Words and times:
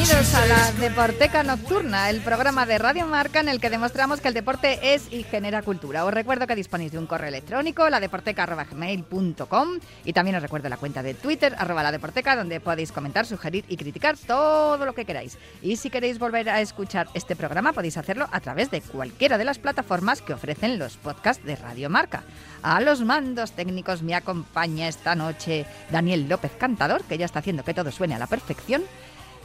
Bienvenidos 0.00 0.34
a 0.34 0.46
la 0.46 0.72
Deporteca 0.80 1.42
Nocturna, 1.42 2.08
el 2.08 2.22
programa 2.22 2.64
de 2.64 2.78
Radio 2.78 3.06
Marca 3.06 3.40
en 3.40 3.50
el 3.50 3.60
que 3.60 3.68
demostramos 3.68 4.22
que 4.22 4.28
el 4.28 4.34
deporte 4.34 4.94
es 4.94 5.12
y 5.12 5.24
genera 5.24 5.60
cultura. 5.60 6.06
Os 6.06 6.14
recuerdo 6.14 6.46
que 6.46 6.56
disponéis 6.56 6.90
de 6.90 6.96
un 6.96 7.06
correo 7.06 7.28
electrónico, 7.28 7.86
ladeporteca.gmail.com 7.86 9.68
y 10.06 10.14
también 10.14 10.36
os 10.36 10.42
recuerdo 10.42 10.70
la 10.70 10.78
cuenta 10.78 11.02
de 11.02 11.12
Twitter, 11.12 11.54
arroba 11.58 11.82
la 11.82 11.92
deporteca, 11.92 12.34
donde 12.34 12.60
podéis 12.60 12.92
comentar, 12.92 13.26
sugerir 13.26 13.66
y 13.68 13.76
criticar 13.76 14.16
todo 14.16 14.86
lo 14.86 14.94
que 14.94 15.04
queráis. 15.04 15.36
Y 15.60 15.76
si 15.76 15.90
queréis 15.90 16.18
volver 16.18 16.48
a 16.48 16.62
escuchar 16.62 17.08
este 17.12 17.36
programa, 17.36 17.74
podéis 17.74 17.98
hacerlo 17.98 18.26
a 18.32 18.40
través 18.40 18.70
de 18.70 18.80
cualquiera 18.80 19.36
de 19.36 19.44
las 19.44 19.58
plataformas 19.58 20.22
que 20.22 20.32
ofrecen 20.32 20.78
los 20.78 20.96
podcasts 20.96 21.44
de 21.44 21.56
Radio 21.56 21.90
Marca. 21.90 22.22
A 22.62 22.80
los 22.80 23.04
mandos 23.04 23.52
técnicos 23.52 24.00
me 24.02 24.14
acompaña 24.14 24.88
esta 24.88 25.14
noche 25.14 25.66
Daniel 25.90 26.26
López 26.26 26.52
Cantador, 26.58 27.04
que 27.04 27.18
ya 27.18 27.26
está 27.26 27.40
haciendo 27.40 27.64
que 27.64 27.74
todo 27.74 27.92
suene 27.92 28.14
a 28.14 28.18
la 28.18 28.26
perfección. 28.26 28.82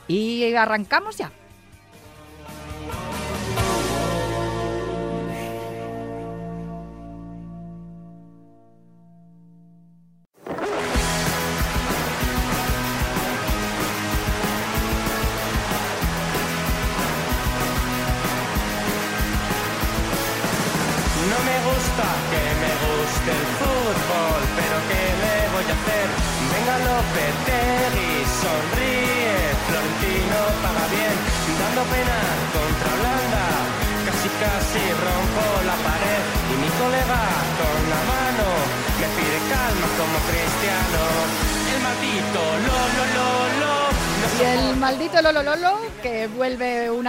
Y 0.08 0.54
arrancamos 0.55 1.18
ya. 1.18 1.32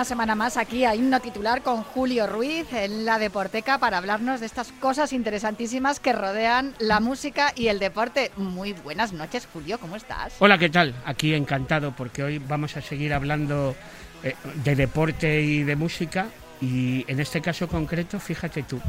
Semana 0.07 0.37
más 0.37 0.57
aquí 0.57 0.85
a 0.85 0.95
Himno 0.95 1.19
Titular 1.19 1.63
con 1.63 1.83
Julio 1.83 2.29
Ruiz 2.29 2.73
en 2.73 3.05
la 3.05 3.19
Deporteca 3.19 3.79
para 3.79 3.99
hablarnos 3.99 4.39
de 4.39 4.47
estas 4.47 4.71
cosas 4.71 5.13
interesantísimas 5.13 5.99
que 5.99 6.13
rodean 6.13 6.75
la 6.79 7.01
música 7.01 7.53
y 7.57 7.67
el 7.67 7.81
deporte. 7.81 8.31
Muy 8.37 8.73
buenas 8.73 9.13
noches, 9.13 9.49
Julio, 9.53 9.79
¿cómo 9.81 9.97
estás? 9.97 10.37
Hola, 10.39 10.59
¿qué 10.59 10.71
tal? 10.71 10.95
Aquí 11.05 11.35
encantado 11.35 11.91
porque 11.91 12.23
hoy 12.23 12.39
vamos 12.39 12.77
a 12.77 12.83
seguir 12.83 13.13
hablando 13.13 13.75
eh, 14.23 14.37
de 14.63 14.77
deporte 14.77 15.43
y 15.43 15.65
de 15.65 15.75
música 15.75 16.29
y 16.61 17.05
en 17.09 17.19
este 17.19 17.41
caso 17.41 17.67
concreto, 17.67 18.21
fíjate 18.21 18.63
tú, 18.63 18.81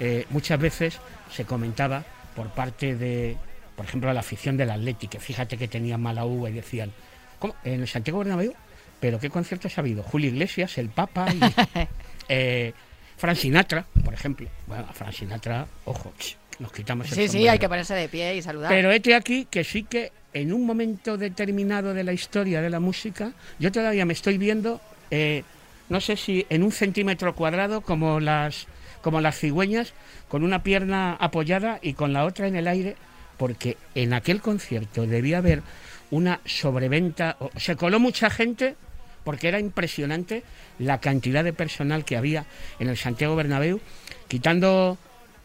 eh, 0.00 0.24
muchas 0.30 0.58
veces 0.58 0.98
se 1.30 1.44
comentaba 1.44 2.04
por 2.34 2.48
parte 2.48 2.96
de, 2.96 3.36
por 3.76 3.84
ejemplo, 3.84 4.10
la 4.14 4.20
afición 4.20 4.56
del 4.56 4.70
Atleti, 4.70 5.08
que 5.08 5.20
fíjate 5.20 5.58
que 5.58 5.68
tenían 5.68 6.00
mala 6.00 6.24
uva 6.24 6.48
y 6.48 6.54
decían, 6.54 6.90
¿cómo? 7.38 7.54
¿En 7.64 7.82
el 7.82 7.88
Santiago 7.88 8.20
Bernabéu? 8.20 8.54
¿Pero 9.00 9.18
qué 9.18 9.30
conciertos 9.30 9.76
ha 9.76 9.80
habido? 9.80 10.02
Julio 10.02 10.28
Iglesias, 10.30 10.78
el 10.78 10.88
Papa 10.88 11.26
y... 11.32 11.40
eh, 12.28 12.72
Frank 13.16 13.36
Sinatra, 13.36 13.86
por 14.04 14.12
ejemplo. 14.12 14.48
Bueno, 14.66 14.86
a 14.88 14.92
Frank 14.92 15.12
Sinatra, 15.12 15.66
ojo, 15.84 16.12
nos 16.58 16.72
quitamos 16.72 17.06
el 17.08 17.14
Sí, 17.14 17.20
sí, 17.22 17.28
sombrero. 17.28 17.52
hay 17.52 17.58
que 17.58 17.68
ponerse 17.68 17.94
de 17.94 18.08
pie 18.08 18.36
y 18.36 18.42
saludar. 18.42 18.70
Pero 18.70 18.90
este 18.90 19.14
aquí 19.14 19.46
que 19.50 19.64
sí 19.64 19.84
que 19.84 20.12
en 20.32 20.52
un 20.52 20.66
momento 20.66 21.16
determinado 21.16 21.94
de 21.94 22.04
la 22.04 22.12
historia 22.12 22.60
de 22.60 22.70
la 22.70 22.80
música, 22.80 23.32
yo 23.58 23.70
todavía 23.70 24.04
me 24.04 24.12
estoy 24.12 24.36
viendo, 24.36 24.80
eh, 25.10 25.44
no 25.88 26.00
sé 26.00 26.16
si 26.16 26.44
en 26.50 26.62
un 26.62 26.72
centímetro 26.72 27.34
cuadrado 27.34 27.82
como 27.82 28.18
las, 28.20 28.66
como 29.00 29.20
las 29.20 29.38
cigüeñas, 29.38 29.94
con 30.28 30.42
una 30.42 30.62
pierna 30.62 31.14
apoyada 31.14 31.78
y 31.82 31.92
con 31.94 32.12
la 32.12 32.24
otra 32.24 32.48
en 32.48 32.56
el 32.56 32.66
aire, 32.66 32.96
porque 33.36 33.76
en 33.94 34.12
aquel 34.12 34.40
concierto 34.40 35.06
debía 35.06 35.38
haber 35.38 35.62
una 36.10 36.40
sobreventa, 36.44 37.36
se 37.56 37.76
coló 37.76 38.00
mucha 38.00 38.30
gente 38.30 38.76
porque 39.24 39.48
era 39.48 39.58
impresionante 39.58 40.44
la 40.78 41.00
cantidad 41.00 41.42
de 41.42 41.52
personal 41.52 42.04
que 42.04 42.16
había 42.16 42.44
en 42.78 42.88
el 42.88 42.96
Santiago 42.96 43.36
Bernabéu, 43.36 43.80
quitando 44.28 44.98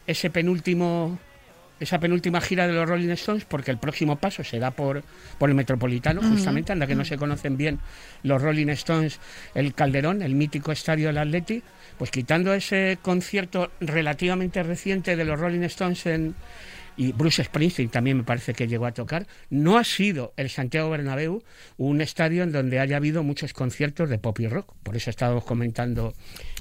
ese 0.06 0.30
penúltimo 0.30 1.18
esa 1.80 2.00
penúltima 2.00 2.42
gira 2.42 2.68
de 2.68 2.74
los 2.74 2.88
Rolling 2.88 3.10
Stones 3.12 3.46
porque 3.46 3.72
el 3.72 3.78
próximo 3.78 4.18
paso 4.18 4.44
se 4.44 4.60
da 4.60 4.72
por, 4.72 5.04
por 5.38 5.50
el 5.50 5.56
Metropolitano, 5.56 6.22
justamente, 6.22 6.74
anda 6.74 6.88
que 6.88 6.96
no 6.96 7.06
se 7.06 7.18
conocen 7.18 7.58
bien 7.58 7.80
los 8.24 8.42
Rolling 8.42 8.68
Stones, 8.70 9.20
el 9.56 9.74
Calderón, 9.74 10.22
el 10.22 10.36
mítico 10.36 10.72
estadio 10.72 11.08
del 11.08 11.18
Atleti, 11.18 11.64
pues 11.98 12.12
quitando 12.12 12.54
ese 12.54 12.98
concierto 13.02 13.72
relativamente 13.80 14.62
reciente 14.62 15.16
de 15.16 15.24
los 15.24 15.40
Rolling 15.40 15.64
Stones 15.64 16.06
en, 16.06 16.36
y 17.00 17.14
Bruce 17.14 17.44
Springsteen 17.46 17.90
también 17.90 18.18
me 18.18 18.24
parece 18.24 18.54
que 18.54 18.68
llegó 18.68 18.86
a 18.86 18.92
tocar, 18.92 19.26
no 19.50 19.78
ha 19.78 19.84
sido 19.86 20.34
el 20.36 20.50
Santiago 20.50 20.90
Bernabéu 20.90 21.42
un 21.78 22.02
estadio 22.02 22.44
en 22.44 22.52
donde 22.52 22.80
haya 22.80 22.98
habido 22.98 23.24
muchos 23.24 23.54
conciertos 23.54 24.10
de 24.10 24.18
pop 24.18 24.38
y 24.42 24.48
rock. 24.48 24.74
Por 24.84 24.98
eso 24.98 25.10
estábamos 25.10 25.46
comentando, 25.46 26.14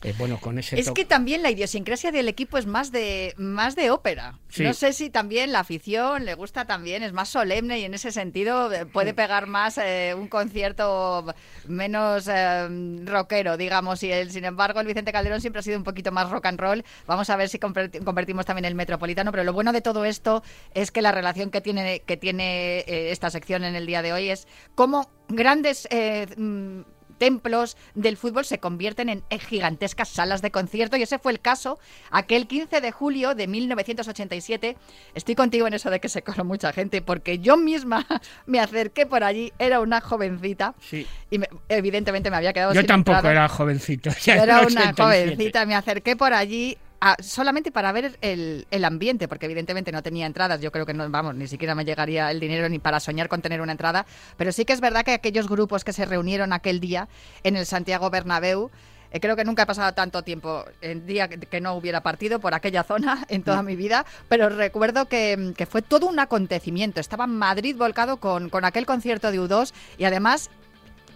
eh, 0.04 0.14
bueno, 0.16 0.38
con 0.38 0.58
ese 0.60 0.78
Es 0.78 0.92
que 0.92 1.04
también 1.04 1.42
la 1.42 1.50
idiosincrasia 1.50 2.12
del 2.12 2.28
equipo 2.28 2.56
es 2.56 2.66
más 2.66 2.92
de 2.92 3.34
más 3.36 3.74
de 3.74 3.90
ópera. 3.90 4.38
Sí. 4.48 4.62
No 4.62 4.74
sé 4.74 4.92
si 4.92 5.10
también 5.10 5.50
la 5.50 5.60
afición 5.60 6.24
le 6.24 6.34
gusta 6.34 6.66
también, 6.66 7.02
es 7.02 7.12
más 7.12 7.28
solemne 7.30 7.80
y 7.80 7.84
en 7.84 7.94
ese 7.94 8.12
sentido 8.12 8.72
eh, 8.72 8.86
puede 8.86 9.14
pegar 9.14 9.48
más 9.48 9.76
eh, 9.78 10.14
un 10.16 10.28
concierto 10.28 11.34
menos 11.66 12.28
eh, 12.30 12.68
rockero, 13.04 13.56
digamos. 13.56 14.02
Y 14.04 14.12
el, 14.12 14.30
sin 14.30 14.44
embargo, 14.44 14.78
el 14.80 14.86
Vicente 14.86 15.10
Calderón 15.12 15.40
siempre 15.40 15.60
ha 15.60 15.62
sido 15.64 15.78
un 15.78 15.84
poquito 15.84 16.12
más 16.12 16.30
rock 16.30 16.46
and 16.46 16.60
roll. 16.60 16.84
Vamos 17.08 17.28
a 17.28 17.36
ver 17.36 17.48
si 17.48 17.58
converti- 17.58 18.04
convertimos 18.04 18.46
también 18.46 18.66
el 18.66 18.76
Metropolitano. 18.76 19.32
Pero 19.32 19.42
lo 19.42 19.52
bueno 19.52 19.72
de 19.72 19.80
todo 19.80 20.04
esto 20.04 20.27
es 20.74 20.90
que 20.90 21.02
la 21.02 21.12
relación 21.12 21.50
que 21.50 21.60
tiene, 21.60 22.00
que 22.06 22.16
tiene 22.16 22.78
eh, 22.80 23.10
esta 23.10 23.30
sección 23.30 23.64
en 23.64 23.74
el 23.74 23.86
día 23.86 24.02
de 24.02 24.12
hoy 24.12 24.28
es 24.30 24.46
cómo 24.74 25.10
grandes 25.28 25.86
eh, 25.90 26.26
mm, 26.36 26.80
templos 27.18 27.76
del 27.96 28.16
fútbol 28.16 28.44
se 28.44 28.58
convierten 28.60 29.08
en 29.08 29.22
gigantescas 29.40 30.08
salas 30.08 30.40
de 30.40 30.52
concierto 30.52 30.96
y 30.96 31.02
ese 31.02 31.18
fue 31.18 31.32
el 31.32 31.40
caso 31.40 31.80
aquel 32.12 32.46
15 32.46 32.80
de 32.80 32.92
julio 32.92 33.34
de 33.34 33.48
1987. 33.48 34.76
Estoy 35.14 35.34
contigo 35.34 35.66
en 35.66 35.74
eso 35.74 35.90
de 35.90 35.98
que 35.98 36.08
se 36.08 36.22
coló 36.22 36.44
mucha 36.44 36.72
gente 36.72 37.02
porque 37.02 37.40
yo 37.40 37.56
misma 37.56 38.06
me 38.46 38.60
acerqué 38.60 39.04
por 39.04 39.24
allí, 39.24 39.52
era 39.58 39.80
una 39.80 40.00
jovencita 40.00 40.74
Sí. 40.80 41.08
y 41.28 41.38
me- 41.40 41.48
evidentemente 41.68 42.30
me 42.30 42.36
había 42.36 42.52
quedado 42.52 42.72
Yo 42.72 42.80
sin 42.82 42.86
tampoco 42.86 43.16
entrada. 43.18 43.32
era 43.32 43.48
en 43.48 44.08
Era 44.44 44.60
una 44.60 44.66
87. 44.90 45.02
jovencita, 45.02 45.66
me 45.66 45.74
acerqué 45.74 46.14
por 46.14 46.32
allí 46.32 46.78
a- 47.00 47.16
solamente 47.22 47.70
para 47.72 47.92
ver 47.92 48.18
el, 48.20 48.66
el 48.70 48.84
ambiente, 48.84 49.28
porque 49.28 49.46
evidentemente 49.46 49.92
no 49.92 50.02
tenía 50.02 50.26
entradas, 50.26 50.60
yo 50.60 50.72
creo 50.72 50.86
que 50.86 50.94
no, 50.94 51.08
vamos, 51.10 51.34
ni 51.34 51.46
siquiera 51.46 51.74
me 51.74 51.84
llegaría 51.84 52.30
el 52.30 52.40
dinero 52.40 52.68
ni 52.68 52.78
para 52.78 53.00
soñar 53.00 53.28
con 53.28 53.42
tener 53.42 53.60
una 53.60 53.72
entrada, 53.72 54.06
pero 54.36 54.52
sí 54.52 54.64
que 54.64 54.72
es 54.72 54.80
verdad 54.80 55.04
que 55.04 55.12
aquellos 55.12 55.48
grupos 55.48 55.84
que 55.84 55.92
se 55.92 56.04
reunieron 56.06 56.52
aquel 56.52 56.80
día 56.80 57.08
en 57.44 57.56
el 57.56 57.66
Santiago 57.66 58.10
Bernabéu, 58.10 58.70
eh, 59.10 59.20
creo 59.20 59.36
que 59.36 59.44
nunca 59.44 59.62
he 59.62 59.66
pasado 59.66 59.92
tanto 59.94 60.22
tiempo 60.22 60.64
en 60.82 61.06
día 61.06 61.28
que, 61.28 61.38
que 61.38 61.60
no 61.62 61.74
hubiera 61.74 62.02
partido 62.02 62.40
por 62.40 62.52
aquella 62.52 62.82
zona 62.82 63.24
en 63.28 63.42
toda 63.42 63.62
mi 63.62 63.74
vida, 63.76 64.04
pero 64.28 64.48
recuerdo 64.48 65.06
que, 65.06 65.54
que 65.56 65.66
fue 65.66 65.82
todo 65.82 66.06
un 66.08 66.18
acontecimiento. 66.18 67.00
Estaba 67.00 67.26
Madrid 67.26 67.76
volcado 67.76 68.18
con, 68.18 68.50
con 68.50 68.64
aquel 68.64 68.84
concierto 68.86 69.30
de 69.30 69.40
U2 69.40 69.72
y 69.96 70.04
además 70.04 70.50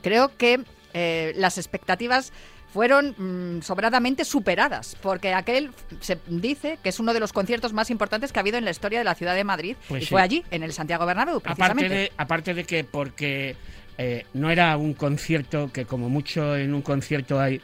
creo 0.03 0.37
que 0.37 0.65
eh, 0.95 1.33
las 1.37 1.59
expectativas 1.59 2.33
fueron 2.73 3.15
mm, 3.19 3.63
sobradamente 3.63 4.25
superadas, 4.25 4.97
porque 5.03 5.35
aquel 5.35 5.71
se 6.01 6.19
dice 6.27 6.79
que 6.83 6.89
es 6.89 6.99
uno 7.01 7.13
de 7.13 7.21
los 7.21 7.33
conciertos 7.33 7.73
más 7.73 7.91
importantes 7.91 8.33
que 8.33 8.39
ha 8.39 8.43
habido 8.43 8.59
en 8.59 8.65
la 8.65 8.71
historia 8.71 8.99
de 8.99 9.05
la 9.05 9.15
ciudad 9.15 9.35
de 9.35 9.45
Madrid 9.45 9.77
Pues 9.89 10.03
y 10.03 10.07
sí. 10.07 10.11
fue 10.11 10.23
allí, 10.23 10.45
en 10.51 10.63
el 10.63 10.73
Santiago 10.73 11.05
Bernabéu, 11.07 11.37
Aparte 11.37 11.55
precisamente. 11.55 11.95
de, 11.95 12.13
aparte 12.17 12.55
de 12.55 12.65
que 12.65 12.85
porque 12.85 13.57
eh, 13.99 14.25
no 14.33 14.51
era 14.51 14.77
un 14.79 14.95
concierto 14.95 15.71
que 15.73 15.85
como 15.85 16.09
mucho 16.09 16.57
en 16.57 16.73
un 16.73 16.81
concierto 16.83 17.39
hay 17.41 17.61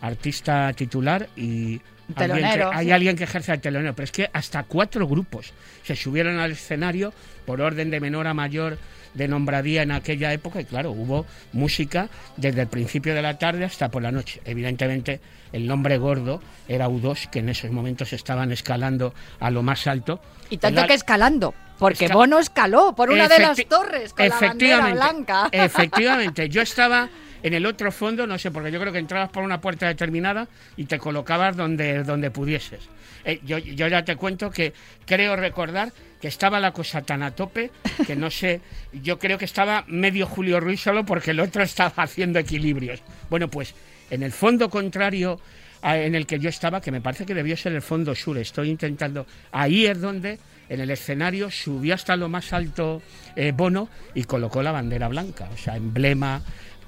artista 0.00 0.72
titular 0.74 1.28
y 1.36 1.80
alguien 2.16 2.36
que- 2.36 2.42
Telonero, 2.42 2.70
hay 2.72 2.90
alguien 2.90 3.16
que 3.16 3.24
ejerce 3.24 3.52
el 3.52 3.60
telonero, 3.60 3.94
pero 3.94 4.04
es 4.04 4.12
que 4.12 4.28
hasta 4.32 4.62
cuatro 4.64 5.06
grupos 5.06 5.52
se 5.84 5.96
subieron 5.96 6.38
al 6.38 6.52
escenario 6.52 7.12
por 7.46 7.60
orden 7.60 7.90
de 7.90 8.00
menor 8.00 8.26
a 8.26 8.34
mayor 8.34 8.78
de 9.14 9.28
nombradía 9.28 9.82
en 9.82 9.92
aquella 9.92 10.32
época 10.32 10.60
y 10.60 10.64
claro, 10.64 10.90
hubo 10.92 11.26
música 11.52 12.08
desde 12.38 12.62
el 12.62 12.68
principio 12.68 13.14
de 13.14 13.20
la 13.22 13.38
tarde 13.38 13.64
hasta 13.64 13.90
por 13.90 14.02
la 14.02 14.10
noche. 14.10 14.40
Evidentemente 14.46 15.20
el 15.52 15.66
nombre 15.66 15.98
gordo 15.98 16.40
era 16.66 16.88
U2, 16.88 17.28
que 17.28 17.40
en 17.40 17.50
esos 17.50 17.70
momentos 17.70 18.12
estaban 18.14 18.52
escalando 18.52 19.12
a 19.38 19.50
lo 19.50 19.62
más 19.62 19.86
alto. 19.86 20.20
Y 20.48 20.56
tanto 20.56 20.80
La- 20.80 20.86
que 20.86 20.94
escalando, 20.94 21.52
porque 21.78 22.06
Esca- 22.08 22.14
Bono 22.14 22.38
escaló 22.38 22.94
por 22.94 23.10
una 23.10 23.28
de 23.28 23.38
las 23.38 23.62
torres 23.66 24.14
con 24.14 24.26
la 24.28 24.38
bandera 24.38 24.88
blanca. 24.94 25.48
Efectivamente, 25.52 26.48
yo 26.48 26.62
estaba 26.62 27.10
en 27.42 27.54
el 27.54 27.66
otro 27.66 27.90
fondo, 27.90 28.26
no 28.26 28.38
sé, 28.38 28.50
porque 28.50 28.70
yo 28.70 28.80
creo 28.80 28.92
que 28.92 28.98
entrabas 28.98 29.30
por 29.30 29.42
una 29.42 29.60
puerta 29.60 29.86
determinada 29.86 30.48
y 30.76 30.84
te 30.84 30.98
colocabas 30.98 31.56
donde, 31.56 32.04
donde 32.04 32.30
pudieses. 32.30 32.88
Eh, 33.24 33.40
yo, 33.44 33.58
ya 33.58 34.04
te 34.04 34.16
cuento 34.16 34.50
que 34.50 34.72
creo 35.06 35.36
recordar 35.36 35.92
que 36.20 36.28
estaba 36.28 36.60
la 36.60 36.72
cosa 36.72 37.02
tan 37.02 37.22
a 37.22 37.32
tope 37.32 37.70
que 38.06 38.16
no 38.16 38.30
sé, 38.30 38.60
yo 38.92 39.18
creo 39.18 39.38
que 39.38 39.44
estaba 39.44 39.84
medio 39.86 40.26
Julio 40.26 40.60
Ruiz 40.60 40.80
solo 40.80 41.04
porque 41.04 41.32
el 41.32 41.40
otro 41.40 41.62
estaba 41.62 42.02
haciendo 42.02 42.38
equilibrios. 42.38 43.02
Bueno, 43.30 43.48
pues 43.48 43.74
en 44.10 44.22
el 44.22 44.32
fondo 44.32 44.70
contrario 44.70 45.40
en 45.82 46.14
el 46.14 46.26
que 46.26 46.38
yo 46.38 46.48
estaba, 46.48 46.80
que 46.80 46.92
me 46.92 47.00
parece 47.00 47.26
que 47.26 47.34
debió 47.34 47.56
ser 47.56 47.72
el 47.72 47.82
fondo 47.82 48.14
sur, 48.14 48.38
estoy 48.38 48.70
intentando, 48.70 49.26
ahí 49.50 49.86
es 49.86 50.00
donde 50.00 50.38
en 50.68 50.80
el 50.80 50.90
escenario 50.90 51.50
subió 51.50 51.94
hasta 51.94 52.16
lo 52.16 52.28
más 52.28 52.52
alto 52.52 53.02
eh, 53.34 53.52
Bono 53.54 53.88
y 54.14 54.24
colocó 54.24 54.62
la 54.62 54.70
bandera 54.70 55.08
blanca, 55.08 55.48
o 55.52 55.56
sea, 55.56 55.76
emblema 55.76 56.40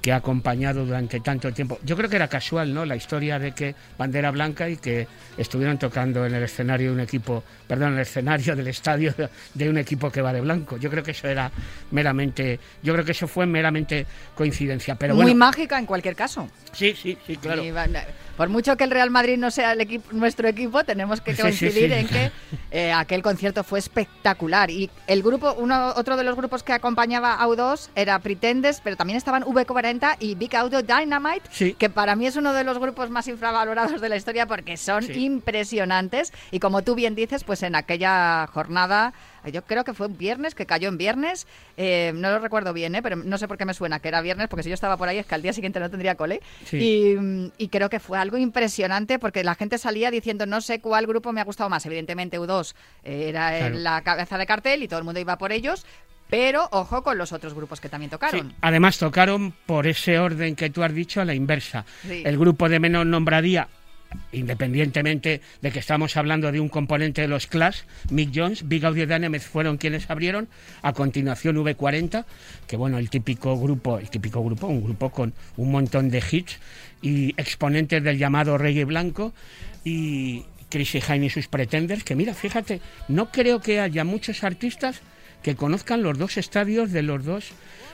que 0.05 0.13
ha 0.13 0.17
acompañado 0.17 0.85
durante 0.85 1.19
tanto 1.19 1.51
tiempo. 1.51 1.79
Yo 1.83 1.97
creo 1.97 2.07
que 2.07 2.17
era 2.17 2.27
casual, 2.27 2.71
¿no? 2.71 2.85
La 2.85 2.95
historia 2.95 3.39
de 3.39 3.53
que 3.53 3.73
bandera 3.97 4.29
blanca 4.29 4.69
y 4.69 4.77
que 4.77 5.07
estuvieron 5.35 5.79
tocando 5.79 6.27
en 6.27 6.35
el 6.35 6.43
escenario 6.43 6.89
de 6.89 6.93
un 6.93 6.99
equipo, 6.99 7.43
perdón, 7.67 7.93
en 7.93 7.95
el 7.95 8.01
escenario 8.01 8.55
del 8.55 8.67
estadio 8.67 9.15
de 9.55 9.67
un 9.67 9.79
equipo 9.79 10.11
que 10.11 10.21
va 10.21 10.31
de 10.31 10.41
blanco. 10.41 10.77
Yo 10.77 10.91
creo 10.91 11.03
que 11.03 11.09
eso 11.09 11.27
era 11.27 11.51
meramente, 11.89 12.59
yo 12.83 12.93
creo 12.93 13.03
que 13.03 13.13
eso 13.13 13.27
fue 13.27 13.47
meramente 13.47 14.05
coincidencia. 14.35 14.93
Pero 14.93 15.15
Muy 15.15 15.33
mágica 15.33 15.79
en 15.79 15.87
cualquier 15.87 16.15
caso. 16.15 16.49
Sí, 16.71 16.95
sí, 16.95 17.17
sí, 17.25 17.37
claro. 17.37 17.63
Por 18.37 18.49
mucho 18.49 18.75
que 18.77 18.83
el 18.83 18.91
Real 18.91 19.09
Madrid 19.09 19.37
no 19.37 19.51
sea 19.51 19.73
el 19.73 19.81
equipo, 19.81 20.11
nuestro 20.11 20.47
equipo, 20.47 20.83
tenemos 20.83 21.21
que 21.21 21.35
coincidir 21.35 21.91
en 21.91 22.07
que 22.07 22.31
eh, 22.71 22.91
aquel 22.91 23.21
concierto 23.21 23.63
fue 23.63 23.79
espectacular. 23.79 24.69
Y 24.69 24.89
el 25.07 25.23
grupo, 25.23 25.53
uno, 25.57 25.93
otro 25.95 26.17
de 26.17 26.23
los 26.23 26.35
grupos 26.35 26.63
que 26.63 26.73
acompañaba 26.73 27.35
a 27.35 27.47
U2 27.47 27.89
era 27.95 28.19
Pretendes, 28.19 28.81
pero 28.83 28.95
también 28.95 29.17
estaban 29.17 29.43
V40 29.43 30.17
y 30.19 30.35
Big 30.35 30.55
Audio 30.55 30.81
Dynamite, 30.81 31.75
que 31.75 31.89
para 31.89 32.15
mí 32.15 32.27
es 32.27 32.35
uno 32.35 32.53
de 32.53 32.63
los 32.63 32.77
grupos 32.79 33.09
más 33.09 33.27
infravalorados 33.27 34.01
de 34.01 34.09
la 34.09 34.15
historia 34.15 34.45
porque 34.47 34.77
son 34.77 35.03
impresionantes. 35.13 36.33
Y 36.51 36.59
como 36.59 36.81
tú 36.83 36.95
bien 36.95 37.15
dices, 37.15 37.43
pues 37.43 37.63
en 37.63 37.75
aquella 37.75 38.47
jornada 38.47 39.13
yo 39.51 39.63
creo 39.63 39.83
que 39.83 39.93
fue 39.93 40.07
un 40.07 40.17
viernes, 40.17 40.55
que 40.55 40.65
cayó 40.65 40.89
en 40.89 40.97
viernes, 40.97 41.47
eh, 41.77 42.11
no 42.15 42.29
lo 42.29 42.39
recuerdo 42.39 42.73
bien, 42.73 42.95
¿eh? 42.95 43.01
pero 43.01 43.15
no 43.15 43.37
sé 43.37 43.47
por 43.47 43.57
qué 43.57 43.65
me 43.65 43.73
suena 43.73 43.99
que 43.99 44.07
era 44.07 44.21
viernes, 44.21 44.47
porque 44.47 44.63
si 44.63 44.69
yo 44.69 44.75
estaba 44.75 44.97
por 44.97 45.07
ahí 45.07 45.17
es 45.17 45.25
que 45.25 45.35
al 45.35 45.41
día 45.41 45.53
siguiente 45.53 45.79
no 45.79 45.89
tendría 45.89 46.15
cole. 46.15 46.41
Y, 46.71 47.15
creo 47.75 47.89
que 47.89 47.99
fue 47.99 48.17
algo 48.17 48.37
impresionante 48.37 49.19
porque 49.19 49.43
la 49.43 49.53
gente 49.53 49.77
salía 49.77 50.09
diciendo 50.09 50.45
no 50.45 50.61
sé 50.61 50.79
cuál 50.79 51.07
grupo 51.07 51.33
me 51.33 51.41
ha 51.41 51.43
gustado 51.43 51.69
más. 51.69 51.85
Evidentemente 51.85 52.39
U2 52.39 52.73
eh, 53.03 53.25
era 53.27 53.69
la 53.69 54.01
cabeza 54.01 54.37
de 54.37 54.45
cartel 54.45 54.81
y 54.81 54.87
todo 54.87 54.99
el 54.99 55.03
mundo 55.03 55.19
iba 55.19 55.37
por 55.37 55.51
ellos, 55.51 55.85
pero 56.29 56.69
ojo 56.71 57.03
con 57.03 57.17
los 57.17 57.33
otros 57.33 57.53
grupos 57.53 57.81
que 57.81 57.89
también 57.89 58.09
tocaron. 58.09 58.53
Además 58.61 58.97
tocaron 58.97 59.53
por 59.65 59.87
ese 59.87 60.19
orden 60.19 60.55
que 60.55 60.69
tú 60.69 60.83
has 60.83 60.93
dicho 60.93 61.19
a 61.19 61.25
la 61.25 61.33
inversa. 61.33 61.85
El 62.07 62.37
grupo 62.37 62.69
de 62.69 62.79
menos 62.79 63.05
nombradía 63.05 63.67
independientemente 64.31 65.41
de 65.61 65.71
que 65.71 65.79
estamos 65.79 66.17
hablando 66.17 66.51
de 66.51 66.59
un 66.59 66.69
componente 66.69 67.21
de 67.21 67.27
los 67.27 67.47
Clash, 67.47 67.81
Mick 68.09 68.31
Jones, 68.33 68.67
Big 68.67 68.85
Audio 68.85 69.07
Dynamics 69.07 69.45
fueron 69.45 69.77
quienes 69.77 70.09
abrieron, 70.09 70.47
a 70.81 70.93
continuación 70.93 71.57
V40, 71.57 72.25
que 72.67 72.77
bueno, 72.77 72.97
el 72.97 73.09
típico 73.09 73.59
grupo, 73.59 73.99
el 73.99 74.09
típico 74.09 74.43
grupo, 74.43 74.67
un 74.67 74.83
grupo 74.83 75.09
con 75.09 75.33
un 75.57 75.71
montón 75.71 76.09
de 76.09 76.23
hits 76.29 76.59
y 77.01 77.29
exponentes 77.37 78.03
del 78.03 78.17
llamado 78.17 78.57
reggae 78.57 78.85
blanco 78.85 79.33
y 79.83 80.43
Chrissy 80.69 80.99
Hine 81.07 81.27
y 81.27 81.29
sus 81.29 81.47
pretenders, 81.47 82.03
que 82.03 82.15
mira, 82.15 82.33
fíjate, 82.33 82.81
no 83.07 83.31
creo 83.31 83.61
que 83.61 83.79
haya 83.79 84.03
muchos 84.03 84.43
artistas 84.43 85.01
que 85.43 85.55
conozcan 85.55 86.01
los 86.01 86.17
dos 86.17 86.37
estadios 86.37 86.91
de 86.91 87.03
los 87.03 87.23
dos 87.23 87.51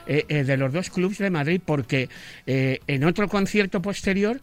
eh, 0.08 0.26
eh, 0.30 0.44
de 0.44 0.58
los 0.58 0.74
dos 0.74 0.90
clubes 0.90 1.20
de 1.20 1.30
Madrid, 1.30 1.62
porque 1.64 2.10
eh, 2.48 2.80
en 2.88 3.04
otro 3.04 3.28
concierto 3.28 3.82
posterior 3.82 4.42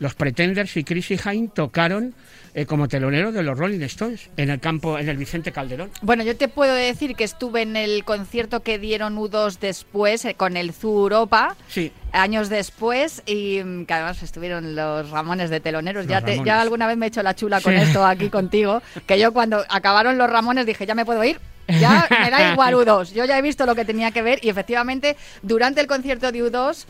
los 0.00 0.14
Pretenders 0.14 0.76
y 0.76 0.82
Chrissy 0.82 1.18
Hine 1.22 1.48
tocaron 1.54 2.14
eh, 2.54 2.66
como 2.66 2.88
telonero 2.88 3.30
de 3.30 3.44
los 3.44 3.56
Rolling 3.56 3.82
Stones 3.82 4.30
en 4.36 4.50
el 4.50 4.58
campo, 4.58 4.98
en 4.98 5.08
el 5.08 5.16
Vicente 5.16 5.52
Calderón. 5.52 5.90
Bueno, 6.02 6.24
yo 6.24 6.36
te 6.36 6.48
puedo 6.48 6.74
decir 6.74 7.14
que 7.14 7.22
estuve 7.22 7.62
en 7.62 7.76
el 7.76 8.02
concierto 8.04 8.60
que 8.60 8.78
dieron 8.78 9.16
U2 9.16 9.58
después 9.60 10.24
eh, 10.24 10.34
con 10.34 10.56
el 10.56 10.72
Zoo 10.72 11.02
Europa. 11.02 11.54
Sí. 11.68 11.92
Años 12.12 12.48
después, 12.48 13.22
y 13.26 13.60
mm, 13.62 13.84
que 13.84 13.94
además 13.94 14.22
estuvieron 14.22 14.74
los 14.74 15.10
Ramones 15.10 15.50
de 15.50 15.60
teloneros. 15.60 16.06
ya, 16.06 16.24
ya 16.26 16.60
alguna 16.60 16.86
vez 16.88 16.96
me 16.96 17.06
he 17.06 17.08
hecho 17.08 17.22
la 17.22 17.34
chula 17.34 17.60
con 17.60 17.74
esto 17.74 18.04
aquí 18.04 18.30
contigo. 18.30 18.82
Que 19.06 19.18
yo 19.18 19.32
cuando 19.32 19.64
acabaron 19.68 20.16
los 20.18 20.30
Ramones 20.30 20.64
dije, 20.64 20.86
ya 20.86 20.94
me 20.94 21.04
puedo 21.04 21.22
ir, 21.22 21.38
ya 21.68 22.08
me 22.10 22.30
da 22.30 22.52
igual 22.52 22.74
U2. 22.86 23.12
Yo 23.12 23.26
ya 23.26 23.38
he 23.38 23.42
visto 23.42 23.66
lo 23.66 23.74
que 23.74 23.84
tenía 23.84 24.10
que 24.10 24.22
ver 24.22 24.40
y 24.42 24.48
efectivamente 24.48 25.16
durante 25.42 25.80
el 25.80 25.86
concierto 25.86 26.32
de 26.32 26.42
U2 26.42 26.86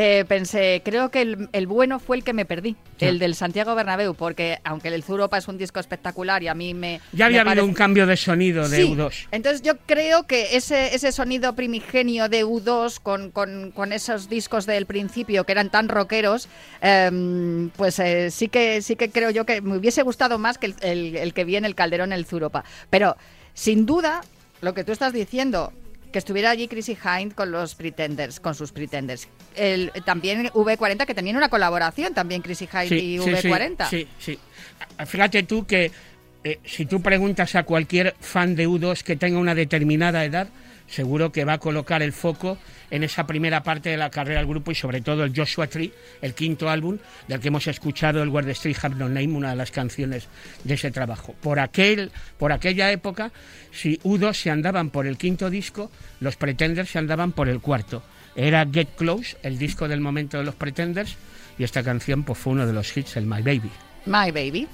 eh, 0.00 0.24
pensé, 0.28 0.80
creo 0.84 1.10
que 1.10 1.22
el, 1.50 1.66
bueno 1.66 1.98
fue 1.98 2.18
el 2.18 2.22
que 2.22 2.32
me 2.32 2.44
perdí, 2.44 2.76
el 3.00 3.18
del 3.18 3.34
Santiago 3.34 3.74
Bernabéu, 3.74 4.14
porque 4.14 4.60
aunque 4.62 4.86
el 4.86 5.02
Zuropa 5.02 5.38
es 5.38 5.48
un 5.48 5.58
disco 5.58 5.80
espectacular 5.80 6.40
y 6.40 6.46
a 6.46 6.54
mí 6.54 6.72
me... 6.72 7.00
Ya 7.12 7.26
había 7.26 7.40
habido 7.40 7.64
un 7.64 7.74
cambio 7.74 8.06
de 8.06 8.16
sonido 8.16 8.68
de 8.68 8.86
U2. 8.86 9.26
Entonces 9.32 9.60
yo 9.60 9.76
creo 9.86 10.24
que 10.28 10.54
ese, 10.56 10.94
ese 10.94 11.10
sonido 11.10 11.56
primigenio 11.56 12.28
de 12.28 12.46
U2 12.46 13.00
con, 13.00 13.32
con, 13.32 13.92
esos 13.92 14.28
discos 14.28 14.66
del 14.66 14.86
principio 14.86 15.42
que 15.42 15.50
eran 15.50 15.68
tan 15.68 15.88
rockeros, 15.88 16.48
em, 16.80 17.70
pues 17.70 17.98
eh, 17.98 18.30
sí, 18.30 18.46
que, 18.46 18.82
sí 18.82 18.94
que 18.94 19.10
creo 19.10 19.30
yo 19.30 19.46
que 19.46 19.60
me 19.60 19.78
hubiese 19.78 20.02
gustado 20.02 20.38
más 20.38 20.58
que 20.58 20.74
el, 20.80 21.16
el, 21.16 21.34
que 21.34 21.42
viene 21.42 21.66
el 21.66 21.74
Calderón, 21.74 22.12
el 22.12 22.24
Zuropa. 22.24 22.62
Pero 22.88 23.16
sin 23.52 23.84
duda, 23.84 24.20
lo 24.60 24.74
que 24.74 24.84
tú 24.84 24.92
estás 24.92 25.12
diciendo, 25.12 25.72
que 26.12 26.18
estuviera 26.20 26.50
allí 26.50 26.68
Chrissy 26.68 26.96
Hind 26.96 27.34
con 27.34 27.50
los 27.50 27.74
Pretenders, 27.74 28.38
con 28.38 28.54
sus 28.54 28.70
Pretenders. 28.70 29.26
El, 29.58 29.92
también 30.04 30.46
V40, 30.48 31.04
que 31.04 31.14
tenía 31.14 31.36
una 31.36 31.48
colaboración, 31.48 32.14
también 32.14 32.42
Chrissy 32.42 32.68
Hind 32.72 32.92
y 32.92 33.18
V40. 33.18 33.88
Sí, 33.90 34.06
sí, 34.18 34.38
Fíjate 35.06 35.42
tú 35.42 35.66
que 35.66 35.90
eh, 36.44 36.60
si 36.64 36.86
tú 36.86 37.02
preguntas 37.02 37.54
a 37.54 37.64
cualquier 37.64 38.14
fan 38.20 38.54
de 38.54 38.68
U2 38.68 39.02
que 39.02 39.16
tenga 39.16 39.38
una 39.38 39.54
determinada 39.54 40.24
edad, 40.24 40.48
seguro 40.86 41.30
que 41.32 41.44
va 41.44 41.54
a 41.54 41.58
colocar 41.58 42.02
el 42.02 42.12
foco 42.12 42.58
en 42.90 43.04
esa 43.04 43.26
primera 43.26 43.62
parte 43.62 43.90
de 43.90 43.96
la 43.96 44.10
carrera 44.10 44.40
del 44.40 44.48
grupo 44.48 44.70
y 44.70 44.74
sobre 44.74 45.00
todo 45.00 45.24
el 45.24 45.36
Joshua 45.36 45.66
Tree, 45.66 45.92
el 46.22 46.34
quinto 46.34 46.70
álbum 46.70 46.98
del 47.26 47.40
que 47.40 47.48
hemos 47.48 47.66
escuchado 47.66 48.22
el 48.22 48.30
Word 48.30 48.48
Street 48.50 48.76
Have 48.80 48.94
No 48.94 49.08
Name, 49.08 49.28
una 49.28 49.50
de 49.50 49.56
las 49.56 49.70
canciones 49.70 50.28
de 50.64 50.74
ese 50.74 50.90
trabajo. 50.90 51.34
Por, 51.40 51.60
aquel, 51.60 52.10
por 52.38 52.52
aquella 52.52 52.90
época, 52.90 53.30
si 53.70 53.98
U2 53.98 54.32
se 54.34 54.50
andaban 54.50 54.90
por 54.90 55.06
el 55.06 55.18
quinto 55.18 55.50
disco, 55.50 55.90
los 56.20 56.36
Pretenders 56.36 56.90
se 56.90 56.98
andaban 56.98 57.32
por 57.32 57.48
el 57.48 57.60
cuarto. 57.60 58.02
Era 58.38 58.64
Get 58.72 58.90
Close, 58.96 59.36
el 59.42 59.58
disco 59.58 59.88
del 59.88 60.00
momento 60.00 60.38
de 60.38 60.44
los 60.44 60.54
Pretenders, 60.54 61.16
y 61.58 61.64
esta 61.64 61.82
canción 61.82 62.22
pues, 62.22 62.38
fue 62.38 62.52
uno 62.52 62.68
de 62.68 62.72
los 62.72 62.96
hits, 62.96 63.16
el 63.16 63.26
My 63.26 63.42
Baby. 63.42 63.70
My 64.06 64.30
Baby. 64.30 64.68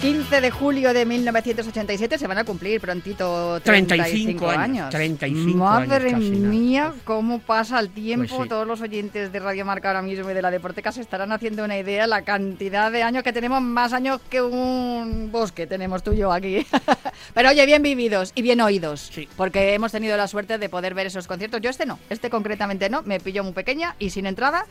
15 0.00 0.40
de 0.40 0.50
julio 0.52 0.94
de 0.94 1.04
1987 1.04 2.18
se 2.18 2.26
van 2.28 2.38
a 2.38 2.44
cumplir 2.44 2.80
prontito 2.80 3.60
35, 3.64 4.48
años. 4.48 4.90
35 4.90 5.58
Madre 5.58 6.14
mía, 6.14 6.94
cómo 7.02 7.40
pasa 7.40 7.80
el 7.80 7.90
tiempo. 7.90 8.36
Pues 8.36 8.48
Todos 8.48 8.64
los 8.64 8.80
oyentes 8.80 9.32
de 9.32 9.40
Radio 9.40 9.64
Marca 9.64 9.88
ahora 9.88 10.02
mismo 10.02 10.30
y 10.30 10.34
de 10.34 10.42
la 10.42 10.52
Deporteca 10.52 10.92
se 10.92 11.00
estarán 11.00 11.32
haciendo 11.32 11.64
una 11.64 11.76
idea 11.76 12.06
la 12.06 12.22
cantidad 12.22 12.92
de 12.92 13.02
años 13.02 13.24
que 13.24 13.32
tenemos, 13.32 13.60
más 13.60 13.92
años 13.92 14.20
que 14.30 14.40
un 14.40 15.30
bosque 15.32 15.66
tenemos 15.66 16.04
tú 16.04 16.12
y 16.12 16.18
yo 16.18 16.32
aquí. 16.32 16.64
Pero 17.34 17.50
oye, 17.50 17.66
bien 17.66 17.82
vividos 17.82 18.30
y 18.36 18.42
bien 18.42 18.60
oídos, 18.60 19.10
porque 19.36 19.74
hemos 19.74 19.90
tenido 19.90 20.16
la 20.16 20.28
suerte 20.28 20.58
de 20.58 20.68
poder 20.68 20.94
ver 20.94 21.08
esos 21.08 21.26
conciertos. 21.26 21.60
Yo 21.60 21.70
este 21.70 21.86
no, 21.86 21.98
este 22.08 22.30
concretamente 22.30 22.88
no, 22.88 23.02
me 23.02 23.18
pilló 23.18 23.42
muy 23.42 23.52
pequeña 23.52 23.96
y 23.98 24.10
sin 24.10 24.26
entrada 24.26 24.64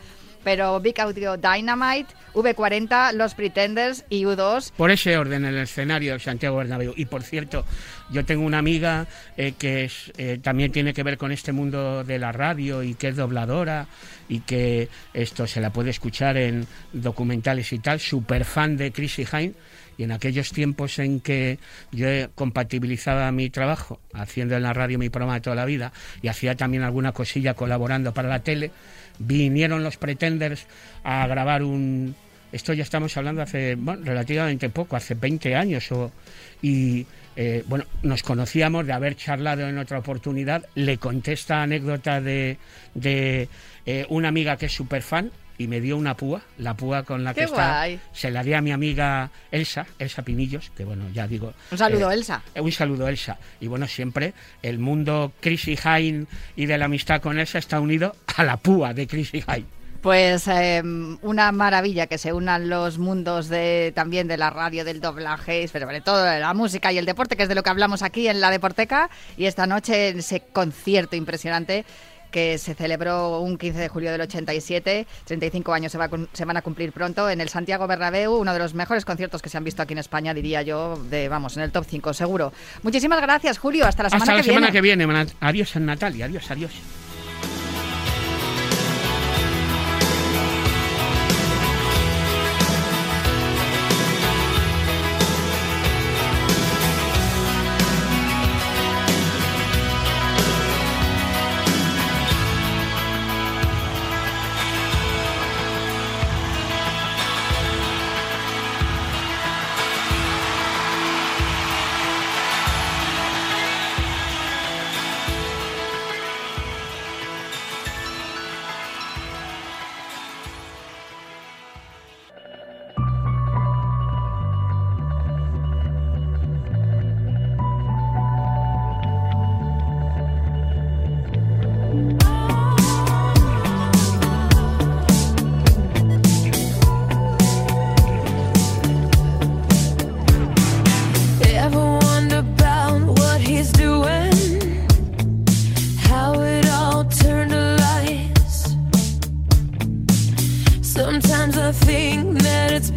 pero 0.48 0.80
Big 0.80 0.98
Audio 0.98 1.36
Dynamite, 1.36 2.14
V40, 2.32 3.12
Los 3.12 3.34
Pretenders 3.34 4.06
y 4.08 4.22
U2. 4.22 4.72
Por 4.78 4.90
ese 4.90 5.18
orden 5.18 5.44
el 5.44 5.58
escenario 5.58 6.14
de 6.14 6.20
Santiago 6.20 6.56
Bernabéu. 6.56 6.94
Y 6.96 7.04
por 7.04 7.22
cierto, 7.22 7.66
yo 8.08 8.24
tengo 8.24 8.46
una 8.46 8.56
amiga 8.56 9.06
eh, 9.36 9.52
que 9.58 9.90
eh, 10.16 10.38
también 10.42 10.72
tiene 10.72 10.94
que 10.94 11.02
ver 11.02 11.18
con 11.18 11.32
este 11.32 11.52
mundo 11.52 12.02
de 12.02 12.18
la 12.18 12.32
radio 12.32 12.82
y 12.82 12.94
que 12.94 13.08
es 13.08 13.16
dobladora 13.16 13.88
y 14.26 14.40
que 14.40 14.88
esto 15.12 15.46
se 15.46 15.60
la 15.60 15.68
puede 15.68 15.90
escuchar 15.90 16.38
en 16.38 16.66
documentales 16.94 17.70
y 17.74 17.78
tal, 17.80 18.00
súper 18.00 18.46
fan 18.46 18.78
de 18.78 18.90
Chrissy 18.90 19.26
Hine. 19.30 19.52
Y 19.98 20.04
en 20.04 20.12
aquellos 20.12 20.52
tiempos 20.52 20.98
en 21.00 21.18
que 21.20 21.58
yo 21.90 22.06
compatibilizaba 22.36 23.30
mi 23.32 23.50
trabajo, 23.50 24.00
haciendo 24.14 24.56
en 24.56 24.62
la 24.62 24.72
radio 24.72 24.96
mi 24.96 25.10
programa 25.10 25.34
de 25.34 25.40
toda 25.40 25.56
la 25.56 25.64
vida, 25.64 25.92
y 26.22 26.28
hacía 26.28 26.54
también 26.54 26.84
alguna 26.84 27.10
cosilla 27.10 27.54
colaborando 27.54 28.14
para 28.14 28.28
la 28.28 28.38
tele, 28.38 28.70
vinieron 29.18 29.82
los 29.82 29.96
Pretenders 29.96 30.66
a 31.04 31.26
grabar 31.26 31.62
un, 31.62 32.14
esto 32.52 32.72
ya 32.72 32.82
estamos 32.82 33.16
hablando 33.16 33.42
hace 33.42 33.74
bueno, 33.74 34.04
relativamente 34.04 34.70
poco, 34.70 34.96
hace 34.96 35.14
20 35.14 35.54
años 35.54 35.90
o, 35.92 36.12
y 36.62 37.06
eh, 37.36 37.62
bueno, 37.66 37.84
nos 38.02 38.22
conocíamos 38.22 38.86
de 38.86 38.92
haber 38.92 39.16
charlado 39.16 39.68
en 39.68 39.78
otra 39.78 39.98
oportunidad, 39.98 40.64
le 40.74 40.98
contesta 40.98 41.62
anécdota 41.62 42.20
de, 42.20 42.56
de 42.94 43.48
eh, 43.86 44.06
una 44.08 44.28
amiga 44.28 44.56
que 44.56 44.66
es 44.66 44.72
súper 44.72 45.02
fan 45.02 45.30
y 45.58 45.66
me 45.66 45.80
dio 45.80 45.96
una 45.96 46.16
púa, 46.16 46.40
la 46.56 46.74
púa 46.74 47.02
con 47.02 47.24
la 47.24 47.34
que 47.34 47.44
está, 47.44 47.86
se 48.12 48.30
la 48.30 48.42
di 48.44 48.54
a 48.54 48.62
mi 48.62 48.70
amiga 48.70 49.30
Elsa, 49.50 49.86
Elsa 49.98 50.22
Pinillos, 50.22 50.70
que 50.76 50.84
bueno, 50.84 51.04
ya 51.12 51.26
digo... 51.26 51.52
Un 51.72 51.78
saludo, 51.78 52.10
eh, 52.10 52.14
Elsa. 52.14 52.42
Un 52.54 52.72
saludo, 52.72 53.08
Elsa. 53.08 53.38
Y 53.60 53.66
bueno, 53.66 53.88
siempre 53.88 54.34
el 54.62 54.78
mundo 54.78 55.32
Chrissy 55.40 55.76
Hine 55.76 56.26
y 56.54 56.66
de 56.66 56.78
la 56.78 56.84
amistad 56.84 57.20
con 57.20 57.38
Elsa 57.38 57.58
está 57.58 57.80
unido 57.80 58.14
a 58.36 58.44
la 58.44 58.56
púa 58.56 58.94
de 58.94 59.08
Chrissy 59.08 59.44
Hine. 59.46 59.78
Pues 60.00 60.46
em, 60.46 61.18
una 61.22 61.50
maravilla 61.50 62.06
que 62.06 62.18
se 62.18 62.32
unan 62.32 62.68
los 62.68 62.98
mundos 62.98 63.48
de 63.48 63.92
también 63.96 64.28
de 64.28 64.36
la 64.36 64.48
radio, 64.48 64.84
del 64.84 65.00
doblaje, 65.00 65.68
pero 65.72 65.86
sobre 65.86 66.00
todo 66.00 66.22
de 66.22 66.38
la 66.38 66.54
música 66.54 66.92
y 66.92 66.98
el 66.98 67.04
deporte, 67.04 67.36
que 67.36 67.42
es 67.42 67.48
de 67.48 67.56
lo 67.56 67.64
que 67.64 67.70
hablamos 67.70 68.02
aquí 68.02 68.28
en 68.28 68.40
la 68.40 68.52
Deporteca. 68.52 69.10
Y 69.36 69.46
esta 69.46 69.66
noche 69.66 70.10
ese 70.10 70.40
concierto 70.52 71.16
impresionante 71.16 71.84
que 72.30 72.58
se 72.58 72.74
celebró 72.74 73.40
un 73.40 73.58
15 73.58 73.78
de 73.78 73.88
julio 73.88 74.12
del 74.12 74.20
87. 74.22 75.06
35 75.24 75.72
años 75.72 75.92
se, 75.92 75.98
se, 76.32 76.44
van 76.44 76.56
a 76.56 76.62
cumplir 76.62 76.92
pronto 76.92 77.28
en 77.30 77.40
el 77.40 77.48
Santiago 77.48 77.86
Bernabéu, 77.86 78.36
uno 78.36 78.52
de 78.52 78.58
los 78.58 78.74
mejores 78.74 79.04
conciertos 79.04 79.42
que 79.42 79.48
se 79.48 79.56
han 79.56 79.64
visto 79.64 79.82
aquí 79.82 79.92
en 79.92 79.98
España, 79.98 80.34
diría 80.34 80.62
yo, 80.62 80.96
de 81.10 81.28
vamos, 81.28 81.56
en 81.56 81.62
el 81.62 81.72
top 81.72 81.84
5, 81.88 82.14
seguro. 82.14 82.52
Muchísimas 82.82 83.20
gracias, 83.20 83.58
Julio. 83.58 83.86
Hasta 83.86 84.04
la 84.04 84.10
semana 84.10 84.24
Hasta 84.24 84.36
la 84.36 84.42
semana 84.42 84.70
que 84.70 84.80
viene. 84.80 85.06
Adiós, 85.40 85.76
Natalia. 85.76 86.26
Adiós, 86.26 86.50
adiós. 86.50 86.72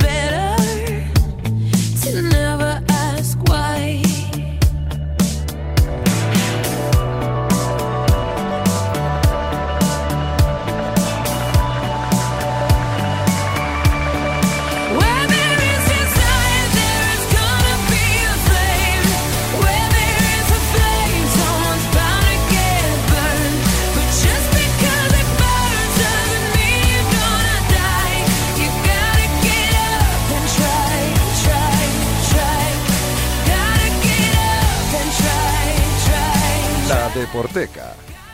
better 0.01 0.40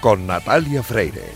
con 0.01 0.27
Natalia 0.27 0.83
Freire. 0.83 1.33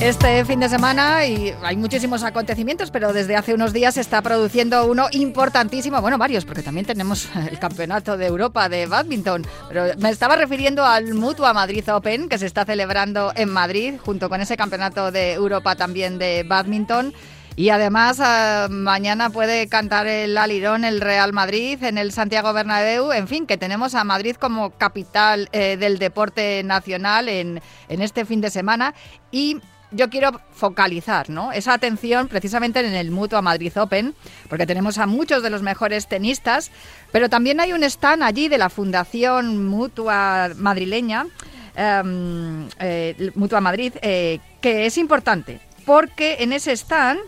Este 0.00 0.44
fin 0.44 0.60
de 0.60 0.68
semana 0.68 1.26
y 1.26 1.54
hay 1.62 1.76
muchísimos 1.76 2.22
acontecimientos, 2.22 2.90
pero 2.90 3.14
desde 3.14 3.34
hace 3.34 3.54
unos 3.54 3.72
días 3.72 3.94
se 3.94 4.02
está 4.02 4.20
produciendo 4.20 4.86
uno 4.86 5.08
importantísimo, 5.10 6.00
bueno, 6.02 6.18
varios, 6.18 6.44
porque 6.44 6.62
también 6.62 6.84
tenemos 6.84 7.28
el 7.50 7.58
Campeonato 7.58 8.16
de 8.18 8.26
Europa 8.26 8.68
de 8.68 8.86
Badminton, 8.86 9.46
pero 9.68 9.94
me 9.98 10.10
estaba 10.10 10.36
refiriendo 10.36 10.84
al 10.84 11.14
Mutua 11.14 11.54
Madrid 11.54 11.82
Open 11.90 12.28
que 12.28 12.36
se 12.38 12.44
está 12.46 12.66
celebrando 12.66 13.32
en 13.34 13.48
Madrid 13.48 13.94
junto 13.98 14.28
con 14.28 14.40
ese 14.42 14.56
Campeonato 14.56 15.10
de 15.10 15.32
Europa 15.32 15.76
también 15.76 16.18
de 16.18 16.44
Badminton. 16.46 17.14
Y 17.58 17.70
además, 17.70 18.20
ah, 18.20 18.68
mañana 18.70 19.30
puede 19.30 19.66
cantar 19.66 20.06
el 20.06 20.36
alirón 20.36 20.84
el 20.84 21.00
Real 21.00 21.32
Madrid 21.32 21.82
en 21.82 21.96
el 21.96 22.12
Santiago 22.12 22.52
Bernabéu. 22.52 23.12
En 23.12 23.26
fin, 23.28 23.46
que 23.46 23.56
tenemos 23.56 23.94
a 23.94 24.04
Madrid 24.04 24.36
como 24.36 24.70
capital 24.72 25.48
eh, 25.52 25.78
del 25.78 25.98
deporte 25.98 26.62
nacional 26.64 27.30
en, 27.30 27.62
en 27.88 28.02
este 28.02 28.26
fin 28.26 28.42
de 28.42 28.50
semana. 28.50 28.94
Y 29.32 29.58
yo 29.90 30.10
quiero 30.10 30.38
focalizar 30.52 31.30
¿no? 31.30 31.50
esa 31.50 31.72
atención 31.72 32.28
precisamente 32.28 32.80
en 32.80 32.94
el 32.94 33.10
Mutua 33.10 33.40
Madrid 33.40 33.72
Open, 33.80 34.14
porque 34.50 34.66
tenemos 34.66 34.98
a 34.98 35.06
muchos 35.06 35.42
de 35.42 35.48
los 35.48 35.62
mejores 35.62 36.08
tenistas, 36.08 36.70
pero 37.10 37.30
también 37.30 37.60
hay 37.60 37.72
un 37.72 37.84
stand 37.84 38.22
allí 38.22 38.48
de 38.48 38.58
la 38.58 38.68
Fundación 38.68 39.66
Mutua 39.66 40.50
Madrileña, 40.56 41.26
em, 41.74 42.68
eh, 42.80 43.30
Mutua 43.34 43.62
Madrid, 43.62 43.94
eh, 44.02 44.40
que 44.60 44.84
es 44.84 44.98
importante, 44.98 45.60
porque 45.86 46.36
en 46.40 46.52
ese 46.52 46.72
stand 46.72 47.20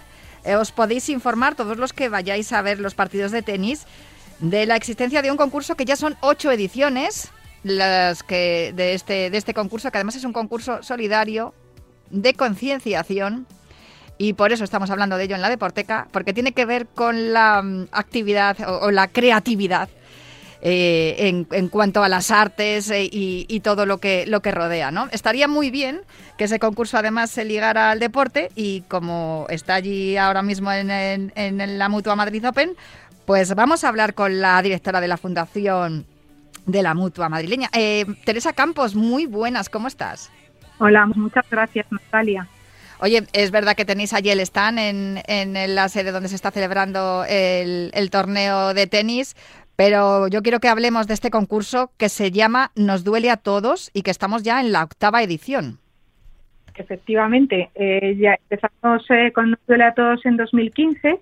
eh, 0.49 0.57
os 0.57 0.73
podéis 0.73 1.09
informar, 1.11 1.55
todos 1.55 1.77
los 1.77 1.93
que 1.93 2.09
vayáis 2.09 2.53
a 2.53 2.63
ver 2.63 2.81
los 2.81 2.95
partidos 2.95 3.33
de 3.33 3.43
tenis, 3.43 3.85
de 4.41 4.65
la 4.65 4.77
existencia 4.77 5.21
de 5.21 5.31
un 5.31 5.37
concurso 5.37 5.77
que 5.77 5.85
ya 5.85 5.97
son 5.97 6.17
ocho 6.21 6.51
ediciones 6.51 7.29
las 7.65 8.23
que 8.23 8.73
de 8.75 8.95
este, 8.95 9.29
de 9.31 9.37
este 9.37 9.53
concurso, 9.53 9.91
que 9.91 9.99
además 9.99 10.17
es 10.17 10.25
un 10.25 10.33
concurso 10.33 10.83
solidario 10.83 11.53
de 12.11 12.33
concienciación. 12.33 13.47
Y 14.17 14.33
por 14.33 14.51
eso 14.51 14.65
estamos 14.65 14.91
hablando 14.91 15.17
de 15.17 15.25
ello 15.25 15.37
en 15.37 15.43
la 15.43 15.51
Deporteca, 15.51 16.09
porque 16.13 16.33
tiene 16.33 16.53
que 16.53 16.65
ver 16.65 16.87
con 16.87 17.33
la 17.33 17.63
mm, 17.63 17.89
actividad 17.93 18.57
o 18.83 18.91
la 18.91 19.09
creatividad 19.09 19.89
eh, 20.61 21.45
en, 21.51 21.69
cuanto 21.69 22.03
a 22.03 22.09
las 22.09 22.33
artes 22.33 22.91
eh, 22.91 23.09
y, 23.11 23.61
todo 23.61 23.87
lo 23.87 23.99
que, 23.99 24.27
lo 24.27 24.41
que 24.41 24.51
rodea. 24.51 24.91
¿no? 24.91 25.09
Estaría 25.13 25.47
muy 25.47 25.71
bien 25.71 26.01
que 26.37 26.45
ese 26.45 26.59
concurso 26.59 26.99
además 26.99 27.31
se 27.31 27.45
ligara 27.45 27.91
al 27.91 28.01
deporte 28.01 28.51
y 28.57 28.83
como 28.83 29.47
está 29.51 29.75
allí 29.75 30.17
ahora 30.17 30.43
mismo 30.43 30.73
en, 30.73 30.91
en, 30.91 31.79
la 31.79 31.89
Mutua 31.89 32.17
Madrid 32.17 32.47
Open, 32.47 32.73
pues 33.25 33.55
vamos 33.55 33.85
a 33.85 33.89
hablar 33.89 34.15
con 34.15 34.41
la 34.41 34.61
directora 34.63 35.01
de 35.01 35.09
la 35.09 35.17
Fundación 35.17 36.07
de 36.67 36.83
la 36.83 36.95
Mutua 36.95 37.29
Madrileña. 37.29 37.69
Eh, 37.73 38.05
Teresa 38.25 38.53
Campos, 38.53 38.95
muy 38.95 39.27
buenas, 39.27 39.69
¿cómo 39.69 39.87
estás? 39.87 40.31
Hola, 40.79 41.07
muchas 41.07 41.49
gracias 41.51 41.87
Natalia. 41.91 42.49
Oye, 43.01 43.25
es 43.33 43.53
verdad 43.53 43.77
que 43.77 43.85
tenéis 43.85 44.13
allí 44.13 44.31
el 44.31 44.41
stand 44.41 44.79
en, 44.81 45.23
en 45.29 45.75
la 45.77 45.89
sede 45.89 46.11
donde 46.11 46.29
se 46.29 46.35
está 46.35 46.51
celebrando 46.51 47.25
el, 47.29 47.93
el, 47.95 48.11
torneo 48.11 48.75
de 48.75 48.89
tenis, 48.89 49.37
pero 49.79 50.27
yo 50.27 50.43
quiero 50.43 50.59
que 50.59 50.67
hablemos 50.67 51.07
de 51.07 51.15
este 51.15 51.31
concurso 51.31 51.93
que 51.99 52.09
se 52.09 52.33
llama 52.33 52.73
Nos 52.75 53.05
duele 53.05 53.31
a 53.31 53.37
todos 53.37 53.93
y 53.95 54.03
que 54.03 54.11
estamos 54.11 54.43
ya 54.43 54.61
en 54.61 54.73
la 54.73 54.83
octava 54.83 55.23
edición. 55.23 55.79
Efectivamente, 56.75 57.71
eh, 57.77 58.17
ya 58.19 58.37
empezamos 58.51 59.09
eh, 59.09 59.31
con 59.33 59.53
Nos 59.53 59.61
duele 59.69 59.85
a 59.85 59.95
todos 59.95 60.27
en 60.27 60.37
2015 60.37 61.21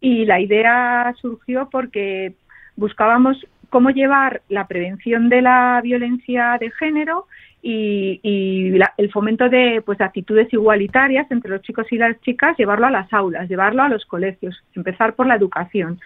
y 0.00 0.24
la 0.24 0.40
idea 0.40 1.14
surgió 1.20 1.68
porque 1.70 2.32
buscábamos 2.76 3.46
cómo 3.68 3.90
llevar 3.90 4.40
la 4.48 4.66
prevención 4.66 5.28
de 5.28 5.42
la 5.42 5.78
violencia 5.82 6.56
de 6.58 6.70
género 6.70 7.26
y, 7.60 8.72
el 8.96 9.12
fomento 9.12 9.50
de 9.50 9.82
pues 9.84 10.00
actitudes 10.00 10.50
igualitarias 10.50 11.30
entre 11.30 11.50
los 11.50 11.60
chicos 11.60 11.86
y 11.90 11.98
las 11.98 12.18
chicas, 12.22 12.56
llevarlo 12.56 12.86
a 12.86 12.90
las 12.90 13.12
aulas, 13.12 13.50
llevarlo 13.50 13.82
a 13.82 13.88
los 13.90 14.06
colegios, 14.06 14.56
empezar 14.74 15.14
por 15.14 15.26
la 15.26 15.34
educación. 15.34 16.00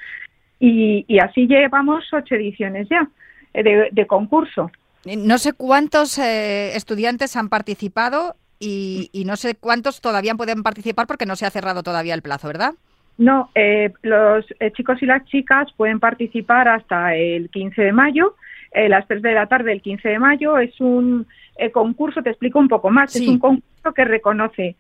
Y, 0.65 1.19
así 1.19 1.49
llevamos 1.49 2.05
ocho 2.13 2.37
ediciones 2.37 2.89
ya 2.89 3.09
eh, 3.53 3.89
de, 3.91 4.07
concurso. 4.07 4.71
No 5.05 5.39
sé 5.39 5.55
cuántos 5.55 6.19
eh, 6.19 6.77
estudiantes 6.77 7.35
han 7.35 7.49
participado 7.49 8.37
y, 8.61 9.11
no 9.27 9.35
sé 9.35 9.57
cuántos 9.57 10.01
todavía 10.01 10.37
pueden 10.37 10.63
participar 10.63 11.09
porque 11.09 11.27
no 11.27 11.35
se 11.35 11.47
ha 11.47 11.51
cerrado 11.51 11.83
todavía 11.83 12.15
el 12.15 12.23
plazo, 12.23 12.47
¿verdad? 12.47 12.75
No, 13.19 13.51
eh, 13.57 13.93
los 14.03 14.45
eh, 14.61 14.71
chicos 14.71 15.03
y 15.03 15.07
las 15.07 15.25
chicas 15.25 15.67
pueden 15.77 15.99
participar 15.99 16.69
hasta 16.69 17.17
el 17.17 17.51
15 17.51 17.83
de 17.83 17.93
mayo. 17.93 18.37
Eh, 18.71 18.89
las 18.89 19.07
3 19.09 19.21
de 19.21 19.33
la 19.33 19.47
tarde 19.47 19.71
del 19.71 19.83
15 19.83 20.09
de 20.09 20.19
mayo 20.21 20.59
es 20.59 20.81
un 20.81 21.27
concurso, 21.73 22.23
te 22.23 22.31
explico 22.31 22.59
un 22.59 22.69
poco 22.69 22.89
más, 22.89 23.15
es 23.15 23.29
un 23.29 23.39
concurso 23.39 23.93
que 23.95 24.05
reconoce 24.05 24.77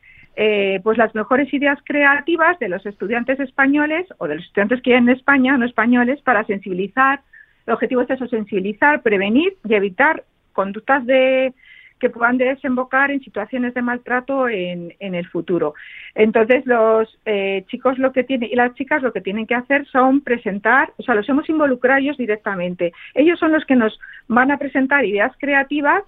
pues 0.82 0.98
las 0.98 1.14
mejores 1.14 1.52
ideas 1.52 1.78
creativas 1.84 2.58
de 2.58 2.68
los 2.68 2.84
estudiantes 2.86 3.38
españoles 3.40 4.06
o 4.18 4.26
de 4.26 4.36
los 4.36 4.44
estudiantes 4.44 4.80
que 4.82 4.92
hay 4.92 4.98
en 4.98 5.08
España, 5.10 5.56
no 5.56 5.66
españoles, 5.66 6.20
para 6.22 6.44
sensibilizar. 6.44 7.20
El 7.66 7.74
objetivo 7.74 8.02
es 8.02 8.10
eso, 8.10 8.26
sensibilizar, 8.26 9.02
prevenir 9.02 9.54
y 9.64 9.74
evitar 9.74 10.24
conductas 10.52 11.04
de 11.06 11.52
que 12.02 12.10
puedan 12.10 12.36
desembocar 12.36 13.12
en 13.12 13.20
situaciones 13.20 13.74
de 13.74 13.80
maltrato 13.80 14.48
en, 14.48 14.92
en 14.98 15.14
el 15.14 15.28
futuro. 15.28 15.74
Entonces, 16.16 16.66
los 16.66 17.16
eh, 17.24 17.64
chicos 17.68 17.96
lo 17.96 18.12
que 18.12 18.24
tienen 18.24 18.50
y 18.50 18.56
las 18.56 18.74
chicas 18.74 19.02
lo 19.02 19.12
que 19.12 19.20
tienen 19.20 19.46
que 19.46 19.54
hacer 19.54 19.86
son 19.86 20.20
presentar, 20.20 20.92
o 20.96 21.04
sea, 21.04 21.14
los 21.14 21.28
hemos 21.28 21.48
involucrado 21.48 22.00
ellos 22.00 22.16
directamente. 22.16 22.92
Ellos 23.14 23.38
son 23.38 23.52
los 23.52 23.64
que 23.66 23.76
nos 23.76 24.00
van 24.26 24.50
a 24.50 24.58
presentar 24.58 25.04
ideas 25.04 25.32
creativas 25.38 26.02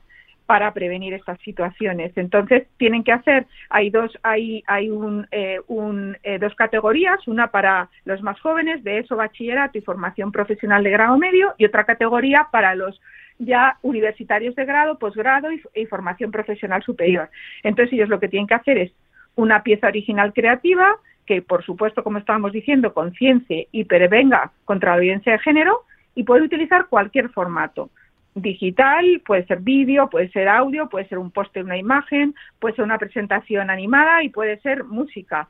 para 0.46 0.72
prevenir 0.72 1.14
estas 1.14 1.40
situaciones. 1.40 2.12
Entonces 2.16 2.66
tienen 2.76 3.02
que 3.02 3.12
hacer, 3.12 3.46
hay 3.70 3.90
dos, 3.90 4.16
hay, 4.22 4.62
hay 4.66 4.90
un, 4.90 5.26
eh, 5.30 5.60
un 5.68 6.16
eh, 6.22 6.38
dos 6.38 6.54
categorías, 6.54 7.26
una 7.26 7.48
para 7.48 7.88
los 8.04 8.22
más 8.22 8.38
jóvenes 8.40 8.84
de 8.84 8.98
eso 8.98 9.16
bachillerato 9.16 9.78
y 9.78 9.82
formación 9.82 10.32
profesional 10.32 10.84
de 10.84 10.90
grado 10.90 11.16
medio 11.18 11.54
y 11.56 11.64
otra 11.64 11.84
categoría 11.84 12.48
para 12.50 12.74
los 12.74 13.00
ya 13.38 13.78
universitarios 13.82 14.54
de 14.54 14.64
grado, 14.64 14.98
posgrado 14.98 15.48
y, 15.50 15.86
formación 15.86 16.30
profesional 16.30 16.82
superior. 16.82 17.30
Entonces 17.62 17.92
ellos 17.92 18.08
lo 18.08 18.20
que 18.20 18.28
tienen 18.28 18.46
que 18.46 18.54
hacer 18.54 18.78
es 18.78 18.92
una 19.34 19.62
pieza 19.62 19.88
original 19.88 20.32
creativa 20.32 20.96
que, 21.26 21.42
por 21.42 21.64
supuesto, 21.64 22.04
como 22.04 22.18
estábamos 22.18 22.52
diciendo, 22.52 22.92
conciencie 22.92 23.68
y 23.72 23.84
prevenga 23.84 24.52
contra 24.64 24.92
la 24.92 25.00
violencia 25.00 25.32
de 25.32 25.38
género 25.38 25.80
y 26.14 26.22
puede 26.22 26.42
utilizar 26.42 26.86
cualquier 26.86 27.30
formato. 27.30 27.90
Digital, 28.34 29.22
puede 29.24 29.46
ser 29.46 29.60
vídeo, 29.60 30.10
puede 30.10 30.28
ser 30.30 30.48
audio, 30.48 30.88
puede 30.88 31.06
ser 31.06 31.18
un 31.18 31.30
póster, 31.30 31.64
una 31.64 31.76
imagen, 31.76 32.34
puede 32.58 32.74
ser 32.74 32.84
una 32.84 32.98
presentación 32.98 33.70
animada 33.70 34.22
y 34.24 34.28
puede 34.28 34.58
ser 34.60 34.84
música. 34.84 35.48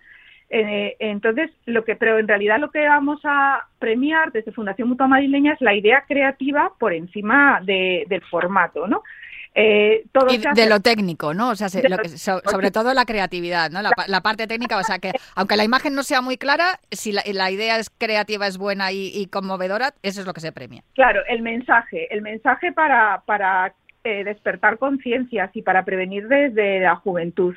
Eh, 0.50 0.94
entonces, 0.98 1.50
lo 1.64 1.84
que, 1.84 1.96
pero 1.96 2.18
en 2.18 2.28
realidad 2.28 2.60
lo 2.60 2.70
que 2.70 2.86
vamos 2.86 3.20
a 3.24 3.66
premiar 3.78 4.32
desde 4.32 4.52
Fundación 4.52 4.88
Mutua 4.88 5.08
Madrileña 5.08 5.54
es 5.54 5.60
la 5.60 5.74
idea 5.74 6.04
creativa 6.06 6.72
por 6.78 6.92
encima 6.92 7.60
del 7.62 8.22
formato, 8.30 8.86
¿no? 8.86 9.02
Eh, 9.56 10.04
todo 10.10 10.26
y 10.30 10.38
de 10.38 10.68
lo 10.68 10.80
técnico, 10.80 11.32
¿no? 11.32 11.50
O 11.50 11.54
sea, 11.54 11.68
sobre 11.68 12.70
todo 12.72 12.92
la 12.92 13.04
creatividad, 13.04 13.70
¿no? 13.70 13.82
La, 13.82 14.20
parte 14.20 14.48
técnica, 14.48 14.78
o 14.78 14.82
sea, 14.82 14.98
que 14.98 15.12
aunque 15.36 15.56
la 15.56 15.62
imagen 15.62 15.94
no 15.94 16.02
sea 16.02 16.20
muy 16.20 16.36
clara, 16.36 16.80
si 16.90 17.12
la, 17.12 17.50
idea 17.50 17.78
es 17.78 17.88
creativa, 17.90 18.48
es 18.48 18.58
buena 18.58 18.90
y, 18.90 19.26
conmovedora, 19.30 19.94
eso 20.02 20.20
es 20.20 20.26
lo 20.26 20.32
que 20.32 20.40
se 20.40 20.50
premia. 20.50 20.82
Claro, 20.94 21.22
el 21.28 21.42
mensaje, 21.42 22.12
el 22.12 22.22
mensaje 22.22 22.72
para, 22.72 23.22
para 23.26 23.74
eh, 24.02 24.24
despertar 24.24 24.78
conciencias 24.78 25.50
y 25.54 25.62
para 25.62 25.84
prevenir 25.84 26.26
desde 26.26 26.80
la 26.80 26.96
juventud. 26.96 27.54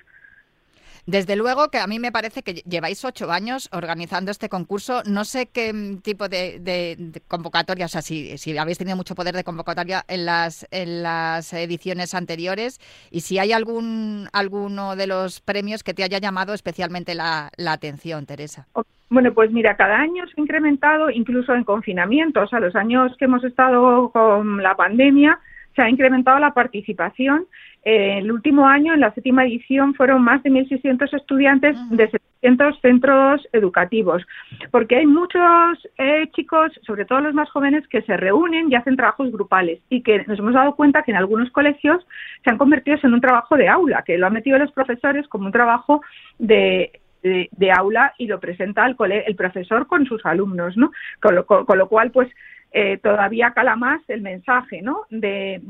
Desde 1.08 1.38
luego 1.38 1.70
que 1.70 1.78
a 1.78 1.88
mí 1.88 2.00
me 2.00 2.12
parece 2.12 2.44
que 2.44 2.56
lleváis 2.68 3.06
ocho 3.06 3.32
años 3.32 3.70
organizando 3.72 4.30
este 4.30 4.50
concurso. 4.50 5.04
No 5.10 5.24
sé 5.24 5.46
qué 5.46 5.98
tipo 6.04 6.28
de, 6.28 6.60
de, 6.60 7.22
convocatoria, 7.30 7.86
o 7.86 7.88
sea, 7.88 8.02
si, 8.02 8.36
habéis 8.58 8.78
tenido 8.78 8.98
mucho 8.98 9.16
poder 9.16 9.34
de 9.34 9.46
convocatoria 9.46 10.04
en 10.10 10.26
las, 10.26 10.68
en 10.70 11.04
las 11.04 11.54
ediciones 11.54 12.14
anteriores 12.14 12.82
y 13.10 13.22
si 13.22 13.40
hay 13.40 13.54
algún 13.54 14.28
alguno 14.34 14.98
de 14.98 15.08
los 15.08 15.40
premios 15.40 15.82
que 15.82 15.94
te 15.94 16.04
haya 16.04 16.18
llamado 16.18 16.54
especialmente 16.54 17.16
la, 17.16 17.52
la 17.56 17.72
atención, 17.72 18.26
Teresa. 18.26 18.68
Bueno, 19.10 19.34
pues 19.34 19.50
mira, 19.50 19.78
cada 19.78 20.02
año 20.02 20.26
se 20.28 20.34
ha 20.38 20.44
incrementado, 20.44 21.10
incluso 21.10 21.56
en 21.56 21.64
confinamiento, 21.64 22.42
o 22.42 22.48
sea, 22.48 22.60
los 22.60 22.76
años 22.76 23.16
que 23.18 23.26
hemos 23.26 23.46
estado 23.46 24.10
con 24.12 24.62
la 24.62 24.76
pandemia, 24.76 25.40
se 25.78 25.84
ha 25.84 25.90
incrementado 25.90 26.40
la 26.40 26.56
participación. 26.56 27.46
Eh, 27.86 28.18
el 28.18 28.32
último 28.32 28.68
año, 28.68 28.96
en 28.96 29.00
la 29.00 29.14
séptima 29.14 29.46
edición, 29.46 29.94
fueron 29.94 30.24
más 30.24 30.42
de 30.42 30.50
1.600 30.50 31.16
estudiantes 31.16 31.78
de 31.92 32.10
700 32.10 32.82
centros 32.82 33.48
educativos, 33.54 34.26
porque 34.72 34.98
hay 34.98 35.06
muchos 35.06 35.88
eh, 36.00 36.28
chicos, 36.36 36.72
sobre 36.82 37.06
todo 37.06 37.22
los 37.22 37.36
más 37.36 37.50
jóvenes, 37.52 37.88
que 37.88 38.02
se 38.02 38.18
reúnen 38.18 38.72
y 38.72 38.76
hacen 38.76 38.98
trabajos 38.98 39.32
grupales 39.32 39.80
y 39.90 40.02
que 40.02 40.26
nos 40.26 40.40
hemos 40.40 40.56
dado 40.56 40.76
cuenta 40.76 41.04
que 41.04 41.12
en 41.12 41.18
algunos 41.18 41.52
colegios 41.52 42.06
se 42.44 42.50
han 42.50 42.58
convertido 42.58 42.98
en 43.04 43.14
un 43.14 43.22
trabajo 43.22 43.56
de 43.56 43.70
aula, 43.70 44.04
que 44.04 44.18
lo 44.18 44.26
han 44.26 44.34
metido 44.34 44.58
los 44.58 44.72
profesores 44.72 45.28
como 45.28 45.46
un 45.46 45.52
trabajo 45.52 46.02
de 46.40 46.92
de, 47.24 47.72
aula 47.72 48.14
y 48.18 48.28
lo 48.28 48.40
presenta 48.40 48.86
el, 48.86 48.96
el 49.12 49.36
profesor 49.36 49.88
con 49.88 50.06
sus 50.06 50.26
alumnos, 50.26 50.78
¿no? 50.78 50.92
Con 51.22 51.36
lo, 51.36 51.46
con 51.46 51.78
lo 51.78 51.90
cual, 51.90 52.12
pues 52.12 52.30
eh, 52.72 52.98
todavía 52.98 53.52
cala 53.52 53.76
más 53.76 54.02
el 54.10 54.22
mensaje 54.22 54.82
¿no? 54.82 55.04
de, 55.10 55.62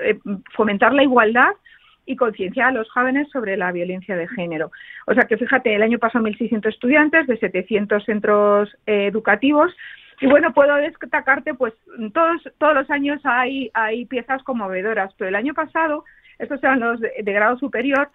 eh, 0.00 0.18
fomentar 0.54 0.92
la 0.92 1.02
igualdad 1.02 1.52
y 2.04 2.14
concienciar 2.16 2.68
a 2.68 2.72
los 2.72 2.90
jóvenes 2.90 3.28
sobre 3.30 3.56
la 3.56 3.72
violencia 3.72 4.16
de 4.16 4.28
género. 4.28 4.70
O 5.06 5.14
sea 5.14 5.24
que 5.24 5.36
fíjate, 5.36 5.74
el 5.74 5.82
año 5.82 5.98
pasado 5.98 6.24
1.600 6.24 6.68
estudiantes 6.68 7.26
de 7.26 7.36
700 7.38 8.04
centros 8.04 8.76
eh, 8.86 9.06
educativos 9.06 9.74
y 10.20 10.26
bueno, 10.26 10.54
puedo 10.54 10.74
destacarte, 10.76 11.52
pues 11.54 11.74
todos, 12.14 12.42
todos 12.58 12.74
los 12.74 12.90
años 12.90 13.20
hay, 13.24 13.70
hay 13.74 14.06
piezas 14.06 14.42
conmovedoras, 14.44 15.12
pero 15.18 15.28
el 15.28 15.34
año 15.34 15.52
pasado, 15.52 16.04
estos 16.38 16.62
eran 16.62 16.80
los 16.80 17.00
de 17.00 17.32
grado 17.32 17.58
superior, 17.58 18.08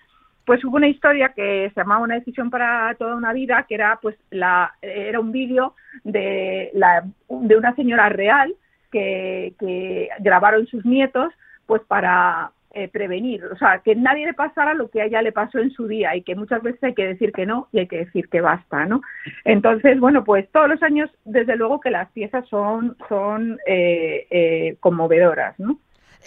pues 0.46 0.64
hubo 0.64 0.78
una 0.78 0.88
historia 0.88 1.30
que 1.36 1.72
se 1.74 1.80
llamaba 1.80 2.04
Una 2.04 2.16
decisión 2.16 2.50
para 2.50 2.94
toda 2.96 3.16
una 3.16 3.34
vida, 3.34 3.66
que 3.68 3.76
era 3.76 4.00
pues 4.02 4.16
la 4.30 4.74
era 4.82 5.20
un 5.20 5.32
vídeo 5.32 5.76
de 6.04 6.72
la 6.74 7.06
de 7.30 7.56
una 7.56 7.76
señora 7.76 8.10
real 8.10 8.56
que, 8.92 10.10
grabaron 10.20 10.68
sus 10.68 10.86
nietos 10.86 11.34
pues 11.66 11.82
para 11.88 12.52
eh, 12.74 12.88
prevenir, 12.88 13.44
o 13.46 13.58
sea, 13.58 13.80
que 13.80 13.96
nadie 13.96 14.26
le 14.26 14.34
pasara 14.34 14.74
lo 14.74 14.90
que 14.90 15.02
a 15.02 15.06
ella 15.06 15.22
le 15.22 15.32
pasó 15.32 15.60
en 15.60 15.72
su 15.72 15.88
día 15.88 16.16
y 16.16 16.22
que 16.22 16.36
muchas 16.36 16.62
veces 16.62 16.84
hay 16.84 16.94
que 16.94 17.08
decir 17.08 17.32
que 17.32 17.46
no 17.46 17.68
y 17.72 17.80
hay 17.80 17.88
que 17.88 18.06
decir 18.06 18.30
que 18.30 18.42
basta, 18.42 18.86
¿no? 18.86 19.02
Entonces, 19.44 20.00
bueno, 20.00 20.24
pues 20.24 20.50
todos 20.52 20.70
los 20.70 20.82
años, 20.84 21.10
desde 21.26 21.56
luego 21.56 21.80
que 21.80 21.92
las 21.92 22.10
piezas 22.12 22.48
son, 22.48 22.96
son 23.10 23.60
eh, 23.68 24.26
eh, 24.32 24.78
conmovedoras, 24.80 25.60
¿no? 25.60 25.80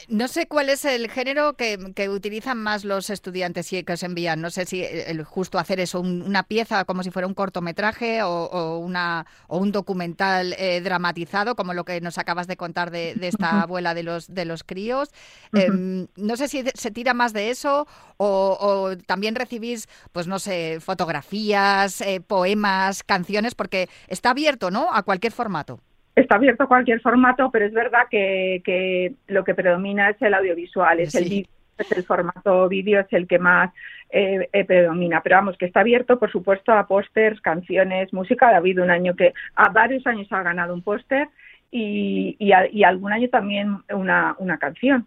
No 0.08 0.28
sé 0.28 0.46
cuál 0.46 0.68
es 0.68 0.84
el 0.84 1.10
género 1.10 1.54
que, 1.54 1.78
utilizan 2.08 2.58
más 2.58 2.84
los 2.84 3.10
estudiantes 3.10 3.72
y 3.72 3.82
que 3.84 3.92
os 3.94 4.02
envían. 4.02 4.40
No 4.40 4.50
sé 4.50 4.66
si 4.66 4.84
el 4.84 5.24
justo 5.24 5.58
hacer 5.58 5.80
eso, 5.80 6.00
una 6.00 6.42
pieza 6.42 6.84
como 6.84 7.02
si 7.02 7.10
fuera 7.10 7.28
un 7.28 7.34
cortometraje 7.34 8.22
o, 8.22 8.78
una, 8.78 9.26
o 9.46 9.58
un 9.58 9.72
documental 9.72 10.54
eh, 10.58 10.80
dramatizado, 10.80 11.56
como 11.56 11.74
lo 11.74 11.84
que 11.84 12.00
nos 12.00 12.18
acabas 12.18 12.46
de 12.46 12.56
contar 12.56 12.90
de, 12.90 13.16
esta 13.20 13.62
abuela 13.62 13.94
de 13.94 14.02
los, 14.02 14.32
de 14.32 14.44
los 14.44 14.64
críos. 14.64 15.10
Em, 15.52 16.08
no 16.16 16.36
sé 16.36 16.48
si 16.48 16.64
se 16.74 16.90
tira 16.90 17.14
más 17.14 17.32
de 17.32 17.50
eso 17.50 17.86
o, 18.16 18.96
también 19.06 19.34
recibís, 19.34 19.88
pues 20.12 20.26
no 20.26 20.38
sé, 20.38 20.78
fotografías, 20.80 22.00
eh, 22.00 22.20
poemas, 22.20 23.02
canciones, 23.02 23.54
porque 23.54 23.88
está 24.08 24.30
abierto, 24.30 24.70
¿no? 24.70 24.88
A 24.92 25.02
cualquier 25.02 25.32
formato 25.32 25.80
está 26.14 26.36
abierto 26.36 26.68
cualquier 26.68 27.00
formato, 27.00 27.50
pero 27.50 27.66
es 27.66 27.72
verdad 27.72 28.06
que, 28.10 29.14
lo 29.26 29.44
que 29.44 29.54
predomina 29.54 30.10
es 30.10 30.22
el 30.22 30.34
audiovisual, 30.34 31.00
es 31.00 31.14
el 31.14 31.46
es 31.78 31.92
el 31.92 32.04
formato 32.04 32.68
vídeo, 32.68 33.00
es 33.00 33.12
el 33.12 33.26
que 33.26 33.38
más 33.38 33.72
eh, 34.10 34.48
eh, 34.52 34.64
predomina. 34.64 35.20
Pero 35.22 35.36
vamos, 35.36 35.56
que 35.58 35.66
está 35.66 35.80
abierto, 35.80 36.18
por 36.18 36.30
supuesto, 36.30 36.72
a 36.72 36.86
pósters, 36.86 37.40
canciones, 37.40 38.12
música. 38.12 38.48
Ha 38.48 38.56
habido 38.56 38.84
un 38.84 38.90
año 38.90 39.14
que 39.16 39.32
a 39.54 39.70
varios 39.70 40.06
años 40.06 40.28
ha 40.30 40.42
ganado 40.42 40.74
un 40.74 40.82
póster 40.82 41.28
y, 41.70 42.36
y, 42.38 42.84
algún 42.84 43.12
año 43.12 43.28
también 43.28 43.78
una, 43.90 44.36
una 44.38 44.58
canción. 44.58 45.06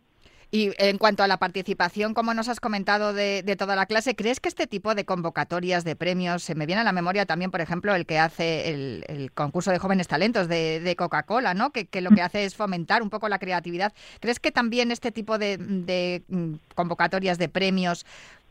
Y 0.50 0.72
en 0.78 0.98
cuanto 0.98 1.24
a 1.24 1.28
la 1.28 1.38
participación, 1.38 2.14
como 2.14 2.34
nos 2.34 2.48
has 2.48 2.62
comentado 2.62 3.14
de, 3.14 3.44
toda 3.58 3.76
la 3.76 3.86
clase, 3.86 4.16
¿crees 4.16 4.40
que 4.40 4.48
este 4.48 4.66
tipo 4.66 4.96
de 4.96 5.04
convocatorias 5.04 5.84
de 5.84 5.96
premios, 5.98 6.44
se 6.44 6.56
me 6.56 6.66
viene 6.66 6.82
a 6.82 6.86
la 6.86 6.94
memoria 6.94 7.26
también, 7.26 7.52
por 7.52 7.60
ejemplo, 7.60 7.94
el 7.94 8.06
que 8.06 8.18
hace 8.18 8.70
el, 8.70 9.32
concurso 9.34 9.72
de 9.72 9.80
jóvenes 9.80 10.08
talentos 10.08 10.48
de, 10.48 10.96
Coca-Cola, 10.98 11.54
¿no? 11.54 11.72
Que, 11.72 11.88
lo 12.02 12.12
que 12.12 12.22
hace 12.22 12.46
es 12.46 12.56
fomentar 12.56 13.02
un 13.02 13.10
poco 13.10 13.28
la 13.28 13.40
creatividad. 13.40 13.94
¿Crees 14.22 14.40
que 14.40 14.52
también 14.52 14.92
este 14.92 15.12
tipo 15.12 15.38
de, 15.38 16.24
mm, 16.28 16.54
convocatorias 16.76 17.38
de 17.38 17.50
premios 17.50 18.06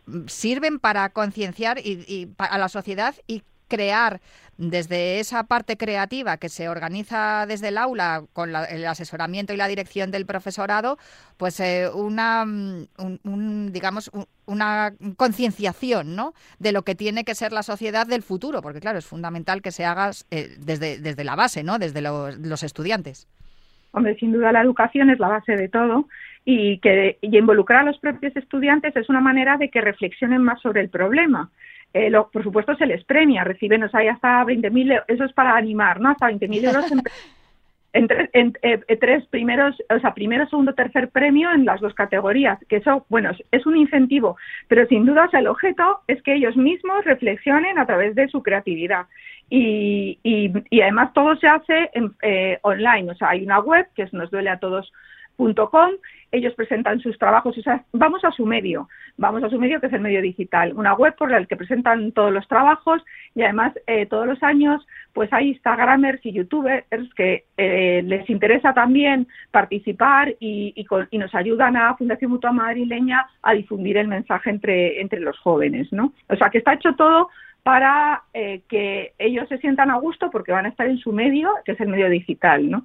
mm, 0.07 0.27
sirven 0.27 0.79
para 0.79 1.09
concienciar 1.09 1.79
y, 1.79 2.29
a 2.39 2.59
la 2.59 2.69
sociedad 2.69 3.15
y 3.27 3.43
crear 3.68 4.20
desde 4.59 5.20
esa 5.20 5.44
parte 5.44 5.76
creativa 5.76 6.38
que 6.38 6.48
se 6.48 6.68
organiza 6.68 7.46
desde 7.46 7.68
el 7.68 7.79
aula 7.79 8.22
con 8.33 8.50
el 8.50 8.87
asesoramiento 8.87 9.52
y 9.52 9.57
la 9.57 9.68
dirección 9.68 10.11
del 10.11 10.24
profesorado, 10.24 10.96
pues 11.37 11.61
eh, 11.61 11.88
una, 11.92 12.44
mm, 12.46 13.66
digamos, 13.72 14.11
una 14.46 14.92
concienciación 15.16 16.16
¿no? 16.16 16.33
de 16.59 16.72
lo 16.72 16.83
que 16.83 16.94
tiene 16.94 17.24
que 17.24 17.35
ser 17.35 17.52
la 17.52 17.62
sociedad 17.62 18.07
del 18.07 18.22
futuro, 18.22 18.62
porque 18.62 18.81
claro, 18.81 18.98
es 18.98 19.07
fundamental 19.07 19.61
que 19.61 19.72
se 19.72 19.85
haga 19.85 20.11
eh, 20.31 20.57
desde, 20.59 20.98
desde 20.98 21.24
la 21.24 21.37
base, 21.37 21.62
¿no? 21.62 21.79
desde 21.79 22.00
los, 22.00 22.38
los 22.38 22.62
estudiantes. 22.62 23.29
Hombre, 23.92 24.16
sin 24.16 24.33
duda 24.33 24.52
la 24.52 24.62
educación 24.62 25.11
es 25.11 25.18
la 25.18 25.29
base 25.29 25.57
de 25.57 25.68
todo 25.68 26.07
y 26.44 26.79
que 26.79 27.18
y 27.20 27.37
involucrar 27.37 27.81
a 27.81 27.90
los 27.90 27.98
propios 27.98 28.35
estudiantes 28.37 28.94
es 28.96 29.09
una 29.09 29.20
manera 29.20 29.57
de 29.57 29.68
que 29.68 29.81
reflexionen 29.81 30.42
más 30.42 30.61
sobre 30.62 30.81
el 30.81 30.90
problema. 30.90 31.50
Eh, 31.99 32.11
lo, 32.11 32.29
por 32.31 32.43
supuesto 32.43 32.75
se 32.77 32.85
les 32.87 33.03
premia, 33.05 33.43
reciben, 33.45 33.83
o 33.85 33.89
sea, 33.89 34.01
hay 34.01 34.09
hasta 34.09 34.45
20.000, 34.45 35.03
eso 35.09 35.25
es 35.25 35.33
para 35.33 35.57
animar, 35.57 36.01
¿no? 36.01 36.11
Hasta 36.11 36.29
20.000 36.29 36.65
euros 36.67 36.93
en, 36.93 37.01
en, 37.95 38.09
tre- 38.09 38.31
en, 38.35 38.53
eh, 38.63 38.81
eh, 38.89 38.97
tres 38.99 39.25
primeros, 39.29 39.75
o 39.89 39.99
sea, 40.01 40.13
primero, 40.13 40.47
segundo, 40.49 40.75
tercer 40.75 41.09
premio 41.09 41.51
en 41.53 41.65
las 41.65 41.81
dos 41.81 41.95
categorías, 41.95 42.59
que 42.69 42.77
eso, 42.77 43.07
bueno, 43.09 43.31
es- 43.31 43.43
es 43.51 43.65
un 43.65 43.77
incentivo, 43.77 44.37
pero 44.69 44.87
sin 44.89 45.07
duda 45.07 45.25
o 45.25 45.31
sea, 45.31 45.41
el 45.41 45.47
objeto 45.49 46.01
es 46.07 46.21
que 46.23 46.35
ellos 46.35 46.57
mismos 46.57 47.05
reflexionen 47.05 47.79
a 47.79 47.87
través 47.87 48.15
de 48.15 48.29
su 48.29 48.43
creatividad. 48.43 49.07
Y, 49.49 50.19
y, 50.25 50.53
y 50.71 50.81
además 50.81 51.13
todo 51.15 51.37
se 51.37 51.47
hace 51.47 51.91
en, 51.95 52.13
eh, 52.23 52.59
online, 52.63 53.13
o 53.13 53.15
sea, 53.15 53.29
hay 53.31 53.45
una 53.45 53.61
web 53.61 53.87
que 53.95 54.03
es 54.03 54.13
nosdueleatodos.com, 55.38 55.90
ellos 56.33 56.55
presentan 56.55 57.01
sus 57.01 57.18
trabajos, 57.18 57.57
o 57.57 57.62
sea, 57.62 57.85
vamos 57.92 58.25
a 58.25 58.31
su 58.33 58.44
medio, 58.44 58.88
vamos 59.16 59.42
a 59.44 59.49
su 59.49 59.59
medio 59.59 59.81
que 59.81 59.87
es 59.87 59.92
el 59.92 60.01
medio 60.01 60.20
digital, 60.20 60.72
una 60.75 60.92
web 60.94 61.14
por 61.16 61.31
la 61.31 61.44
que 61.44 61.57
presentan 61.57 62.12
todos 62.12 62.33
los 62.33 62.46
trabajos 62.49 63.03
y 63.35 63.42
además 63.42 63.72
eh, 63.87 64.07
todos 64.07 64.27
los 64.27 64.42
años 64.42 64.87
pues 65.12 65.33
hay 65.33 65.49
Instagramers 65.51 66.25
y 66.27 66.33
YouTubers 66.33 66.85
que 67.14 67.44
eh, 67.57 68.03
les 68.05 68.29
interesa 68.29 68.75
también 68.75 69.29
participar 69.51 70.35
y, 70.40 70.72
y, 70.77 70.85
con- 70.85 71.09
y 71.11 71.18
nos 71.18 71.35
ayudan 71.35 71.77
a 71.77 71.94
Fundación 71.96 72.33
Mutua 72.33 72.53
Madrileña 72.53 73.27
a 73.42 73.55
difundir 73.55 73.96
el 73.96 74.09
mensaje 74.09 74.51
entre, 74.51 75.01
entre 75.01 75.20
los 75.20 75.38
jóvenes, 75.38 75.90
¿no? 75.92 76.12
O 76.29 76.37
sea, 76.37 76.51
que 76.51 76.59
está 76.59 76.75
hecho 76.75 76.94
todo 76.96 77.29
para 77.62 78.22
eh, 78.35 78.61
que 78.68 79.12
ellos 79.18 79.49
se 79.49 79.59
sientan 79.59 79.90
a 79.90 79.96
gusto 79.99 80.31
porque 80.31 80.53
van 80.53 80.66
a 80.66 80.68
estar 80.68 80.87
en 80.87 80.99
su 80.99 81.12
medio, 81.12 81.51
que 81.64 81.72
es 81.72 81.81
el 81.81 81.88
medio 81.88 82.09
digital, 82.11 82.70
¿no? 82.70 82.85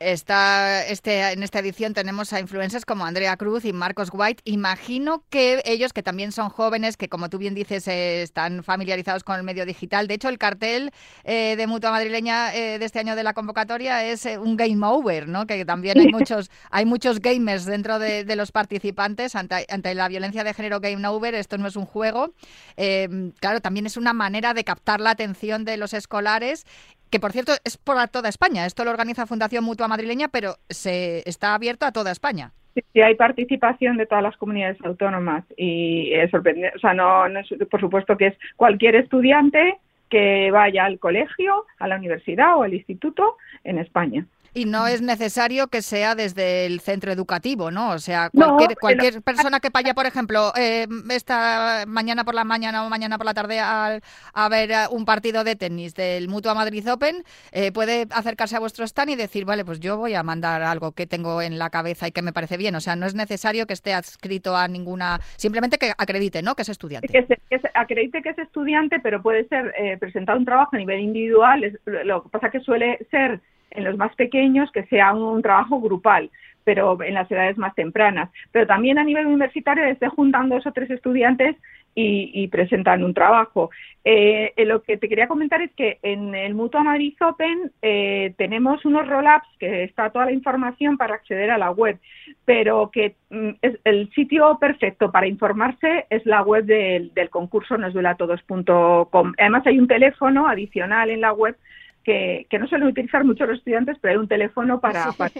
Está, 0.00 0.84
este, 0.86 1.32
en 1.32 1.42
esta 1.42 1.60
edición 1.60 1.94
tenemos 1.94 2.32
a 2.32 2.40
influencers 2.40 2.84
como 2.84 3.06
Andrea 3.06 3.36
Cruz 3.36 3.64
y 3.64 3.72
Marcos 3.72 4.10
White. 4.12 4.42
Imagino 4.44 5.24
que 5.30 5.62
ellos, 5.64 5.92
que 5.92 6.02
también 6.02 6.32
son 6.32 6.50
jóvenes, 6.50 6.96
que 6.96 7.08
como 7.08 7.30
tú 7.30 7.38
bien 7.38 7.54
dices, 7.54 7.86
eh, 7.88 8.22
están 8.22 8.64
familiarizados 8.64 9.22
con 9.22 9.36
el 9.36 9.44
medio 9.44 9.64
digital. 9.64 10.08
De 10.08 10.14
hecho, 10.14 10.28
el 10.28 10.38
cartel 10.38 10.90
eh, 11.22 11.54
de 11.56 11.66
Mutua 11.66 11.92
Madrileña 11.92 12.54
eh, 12.54 12.78
de 12.78 12.84
este 12.84 12.98
año 12.98 13.14
de 13.14 13.22
la 13.22 13.34
convocatoria 13.34 14.04
es 14.04 14.26
eh, 14.26 14.36
un 14.36 14.56
game 14.56 14.84
over, 14.84 15.28
¿no? 15.28 15.46
Que 15.46 15.64
también 15.64 15.98
hay 15.98 16.08
muchos, 16.08 16.50
hay 16.70 16.84
muchos 16.84 17.20
gamers 17.20 17.64
dentro 17.64 17.98
de, 17.98 18.24
de 18.24 18.36
los 18.36 18.52
participantes 18.52 19.36
ante, 19.36 19.64
ante 19.68 19.94
la 19.94 20.08
violencia 20.08 20.44
de 20.44 20.54
género 20.54 20.80
game 20.80 21.06
over. 21.06 21.34
Esto 21.34 21.56
no 21.56 21.68
es 21.68 21.76
un 21.76 21.86
juego. 21.86 22.34
Eh, 22.76 23.30
claro, 23.38 23.60
también 23.60 23.86
es 23.86 23.96
una 23.96 24.12
manera 24.12 24.54
de 24.54 24.64
captar 24.64 25.00
la 25.00 25.10
atención 25.10 25.64
de 25.64 25.76
los 25.76 25.94
escolares 25.94 26.66
que 27.10 27.20
por 27.20 27.32
cierto 27.32 27.52
es 27.64 27.76
por 27.76 27.96
toda 28.08 28.28
España. 28.28 28.66
Esto 28.66 28.84
lo 28.84 28.90
organiza 28.90 29.26
Fundación 29.26 29.64
Mutua 29.64 29.88
Madrileña, 29.88 30.28
pero 30.28 30.54
se 30.68 31.22
está 31.28 31.54
abierto 31.54 31.86
a 31.86 31.92
toda 31.92 32.10
España. 32.10 32.52
Sí, 32.74 32.82
sí, 32.92 33.02
hay 33.02 33.14
participación 33.14 33.96
de 33.96 34.06
todas 34.06 34.24
las 34.24 34.36
comunidades 34.36 34.78
autónomas 34.84 35.44
y 35.56 36.12
es 36.12 36.30
sorprendente, 36.30 36.76
o 36.76 36.80
sea, 36.80 36.92
no, 36.92 37.28
no 37.28 37.38
es, 37.40 37.48
por 37.70 37.80
supuesto 37.80 38.16
que 38.16 38.28
es 38.28 38.38
cualquier 38.56 38.96
estudiante 38.96 39.78
que 40.10 40.50
vaya 40.50 40.84
al 40.84 40.98
colegio, 40.98 41.66
a 41.78 41.88
la 41.88 41.96
universidad 41.96 42.56
o 42.56 42.62
al 42.62 42.74
instituto 42.74 43.36
en 43.62 43.78
España. 43.78 44.26
Y 44.54 44.66
no 44.66 44.86
es 44.86 45.02
necesario 45.02 45.66
que 45.66 45.82
sea 45.82 46.14
desde 46.14 46.64
el 46.66 46.78
centro 46.80 47.10
educativo, 47.10 47.72
¿no? 47.72 47.90
O 47.90 47.98
sea, 47.98 48.30
No, 48.32 48.56
cualquier, 48.56 48.78
cualquier 48.78 49.22
persona 49.50 49.58
que 49.60 49.70
vaya, 49.70 49.94
por 49.94 50.06
ejemplo, 50.06 50.52
eh, 50.56 50.86
esta 51.10 51.84
mañana 51.88 52.24
por 52.24 52.34
la 52.34 52.44
mañana 52.44 52.84
o 52.86 52.88
mañana 52.88 53.16
por 53.18 53.26
la 53.26 53.34
tarde 53.34 53.58
a, 53.58 53.98
a 54.32 54.48
ver 54.48 54.70
eh, 54.70 54.76
un 54.90 55.04
partido 55.04 55.42
de 55.42 55.56
tenis 55.56 55.94
del 55.94 56.28
Mutua 56.28 56.54
Madrid 56.54 56.88
Open, 56.90 57.24
eh, 57.52 57.72
puede 57.72 58.06
acercarse 58.10 58.54
a 58.56 58.60
vuestro 58.60 58.84
stand 58.86 59.10
y 59.10 59.16
decir, 59.16 59.44
vale, 59.44 59.64
pues 59.64 59.80
yo 59.80 59.96
voy 59.96 60.14
a 60.14 60.22
mandar 60.22 60.62
algo 60.62 60.92
que 60.92 61.06
tengo 61.06 61.42
en 61.42 61.58
la 61.58 61.70
cabeza 61.70 62.06
y 62.06 62.12
que 62.12 62.22
me 62.22 62.32
parece 62.32 62.56
bien. 62.56 62.76
O 62.76 62.80
sea, 62.80 62.94
no 62.94 63.06
es 63.06 63.14
necesario 63.14 63.66
que 63.66 63.74
esté 63.74 63.92
adscrito 63.92 64.56
a 64.56 64.68
ninguna... 64.68 65.20
Simplemente 65.36 65.78
que 65.78 65.92
acredite, 65.98 66.42
¿no? 66.42 66.54
Que 66.54 66.62
es 66.62 66.68
estudiante. 66.68 67.08
Que 67.08 67.26
se, 67.26 67.40
que 67.50 67.58
se 67.58 67.70
acredite 67.74 68.22
que 68.22 68.30
es 68.30 68.38
estudiante, 68.38 69.00
pero 69.00 69.20
puede 69.20 69.48
ser 69.48 69.74
eh, 69.76 69.96
presentar 69.98 70.36
un 70.36 70.44
trabajo 70.44 70.76
a 70.76 70.78
nivel 70.78 71.00
individual. 71.00 71.64
Es- 71.64 71.78
lo 72.04 72.22
que 72.22 72.28
pasa 72.28 72.50
que 72.50 72.60
suele 72.60 73.04
ser 73.10 73.40
en 73.74 73.84
los 73.84 73.96
más 73.96 74.14
pequeños 74.14 74.70
que 74.72 74.84
sea 74.84 75.12
un 75.12 75.42
trabajo 75.42 75.80
grupal, 75.80 76.30
pero 76.64 77.00
en 77.02 77.14
las 77.14 77.30
edades 77.30 77.58
más 77.58 77.74
tempranas. 77.74 78.30
Pero 78.52 78.66
también 78.66 78.98
a 78.98 79.04
nivel 79.04 79.26
universitario 79.26 79.84
esté 79.84 80.08
juntan 80.08 80.48
dos 80.48 80.66
o 80.66 80.72
tres 80.72 80.90
estudiantes 80.90 81.56
y, 81.94 82.30
y 82.34 82.48
presentan 82.48 83.04
un 83.04 83.14
trabajo. 83.14 83.70
Eh, 84.04 84.52
eh, 84.56 84.64
lo 84.66 84.82
que 84.82 84.96
te 84.96 85.08
quería 85.08 85.28
comentar 85.28 85.62
es 85.62 85.72
que 85.72 85.98
en 86.02 86.34
el 86.34 86.54
Mutua 86.54 86.82
Madrid 86.82 87.14
Open 87.20 87.72
eh, 87.80 88.34
tenemos 88.36 88.84
unos 88.84 89.06
roll-ups 89.08 89.46
que 89.58 89.84
está 89.84 90.10
toda 90.10 90.26
la 90.26 90.32
información 90.32 90.98
para 90.98 91.14
acceder 91.14 91.50
a 91.50 91.58
la 91.58 91.70
web, 91.70 91.98
pero 92.44 92.90
que 92.90 93.14
mm, 93.30 93.50
es 93.62 93.78
el 93.84 94.10
sitio 94.12 94.58
perfecto 94.58 95.10
para 95.10 95.26
informarse 95.26 96.06
es 96.10 96.26
la 96.26 96.42
web 96.42 96.64
del, 96.64 97.14
del 97.14 97.30
concurso 97.30 97.78
nosduelatodos.com. 97.78 99.32
Además 99.38 99.66
hay 99.66 99.78
un 99.78 99.88
teléfono 99.88 100.48
adicional 100.48 101.10
en 101.10 101.20
la 101.20 101.32
web 101.32 101.56
que, 102.04 102.46
que 102.50 102.58
no 102.58 102.66
suelen 102.68 102.88
utilizar 102.88 103.24
mucho 103.24 103.46
los 103.46 103.58
estudiantes, 103.58 103.96
pero 104.00 104.12
hay 104.12 104.18
un 104.18 104.28
teléfono 104.28 104.80
para, 104.80 105.12
para 105.12 105.32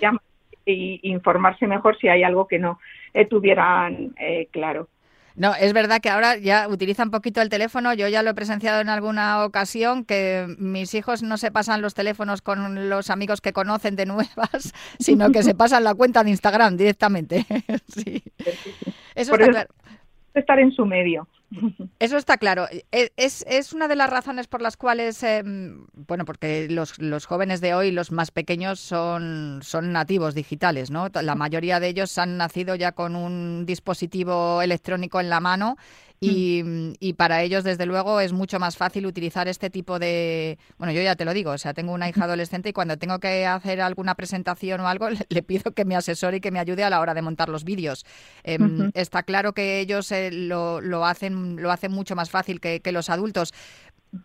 llamar 0.00 0.22
y 0.66 1.00
informarse 1.04 1.66
mejor 1.66 1.96
si 1.98 2.08
hay 2.08 2.22
algo 2.22 2.46
que 2.46 2.58
no 2.58 2.78
eh, 3.14 3.24
tuvieran 3.26 4.12
eh, 4.20 4.48
claro. 4.52 4.88
No, 5.36 5.54
es 5.54 5.72
verdad 5.72 6.00
que 6.02 6.10
ahora 6.10 6.36
ya 6.36 6.68
utilizan 6.68 7.10
poquito 7.10 7.40
el 7.40 7.48
teléfono. 7.48 7.94
Yo 7.94 8.08
ya 8.08 8.22
lo 8.22 8.30
he 8.30 8.34
presenciado 8.34 8.80
en 8.80 8.88
alguna 8.88 9.44
ocasión 9.44 10.04
que 10.04 10.46
mis 10.58 10.92
hijos 10.94 11.22
no 11.22 11.38
se 11.38 11.50
pasan 11.50 11.80
los 11.80 11.94
teléfonos 11.94 12.42
con 12.42 12.90
los 12.90 13.08
amigos 13.10 13.40
que 13.40 13.52
conocen 13.52 13.96
de 13.96 14.06
nuevas, 14.06 14.74
sino 14.98 15.30
que 15.30 15.42
se 15.42 15.54
pasan 15.54 15.84
la 15.84 15.94
cuenta 15.94 16.24
de 16.24 16.30
Instagram 16.30 16.76
directamente. 16.76 17.46
sí. 17.88 18.22
Eso 19.14 19.30
Por 19.30 19.40
está 19.42 19.60
eso- 19.60 19.68
claro. 19.68 19.68
Estar 20.34 20.58
en 20.60 20.72
su 20.72 20.84
medio. 20.84 21.26
Eso 21.98 22.16
está 22.16 22.38
claro. 22.38 22.66
E- 22.70 23.12
Es, 23.16 23.44
es 23.48 23.72
una 23.72 23.88
de 23.88 23.96
las 23.96 24.08
razones 24.10 24.46
por 24.46 24.62
las 24.62 24.76
cuales, 24.76 25.22
eh, 25.22 25.42
bueno, 25.44 26.24
porque 26.24 26.68
los, 26.70 26.98
los 26.98 27.26
jóvenes 27.26 27.60
de 27.60 27.74
hoy, 27.74 27.90
los 27.90 28.12
más 28.12 28.30
pequeños, 28.30 28.80
son, 28.80 29.60
son 29.62 29.92
nativos 29.92 30.34
digitales, 30.34 30.90
¿no? 30.90 31.08
La 31.22 31.34
mayoría 31.34 31.80
de 31.80 31.88
ellos 31.88 32.16
han 32.18 32.36
nacido 32.36 32.74
ya 32.74 32.92
con 32.92 33.16
un 33.16 33.66
dispositivo 33.66 34.62
electrónico 34.62 35.20
en 35.20 35.28
la 35.28 35.40
mano 35.40 35.76
y, 36.22 36.62
y 37.00 37.14
para 37.14 37.42
ellos, 37.42 37.64
desde 37.64 37.86
luego, 37.86 38.20
es 38.20 38.34
mucho 38.34 38.58
más 38.58 38.76
fácil 38.76 39.06
utilizar 39.06 39.48
este 39.48 39.70
tipo 39.70 39.98
de... 39.98 40.58
Bueno, 40.76 40.92
yo 40.92 41.00
ya 41.00 41.16
te 41.16 41.24
lo 41.24 41.32
digo, 41.32 41.52
o 41.52 41.56
sea, 41.58 41.72
tengo 41.72 41.92
una 41.94 42.10
hija 42.10 42.24
adolescente 42.24 42.68
y 42.68 42.72
cuando 42.74 42.98
tengo 42.98 43.18
que 43.20 43.46
hacer 43.46 43.80
alguna 43.80 44.14
presentación 44.14 44.82
o 44.82 44.88
algo, 44.88 45.08
le, 45.30 45.42
pido 45.42 45.72
que 45.72 45.86
me 45.86 45.96
asesore 45.96 46.36
y 46.36 46.40
que 46.42 46.50
me 46.50 46.58
ayude 46.58 46.84
a 46.84 46.90
la 46.90 47.00
hora 47.00 47.14
de 47.14 47.22
montar 47.22 47.48
los 47.48 47.64
vídeos. 47.64 48.04
Em. 48.44 48.90
Está 48.92 49.22
claro 49.22 49.54
que 49.54 49.80
ellos 49.80 50.12
eh, 50.12 50.30
lo, 50.30 50.82
lo 50.82 51.06
hacen, 51.06 51.39
lo 51.56 51.70
hacen 51.70 51.92
mucho 51.92 52.16
más 52.16 52.30
fácil 52.30 52.60
que, 52.60 52.80
que 52.80 52.92
los 52.92 53.10
adultos. 53.10 53.52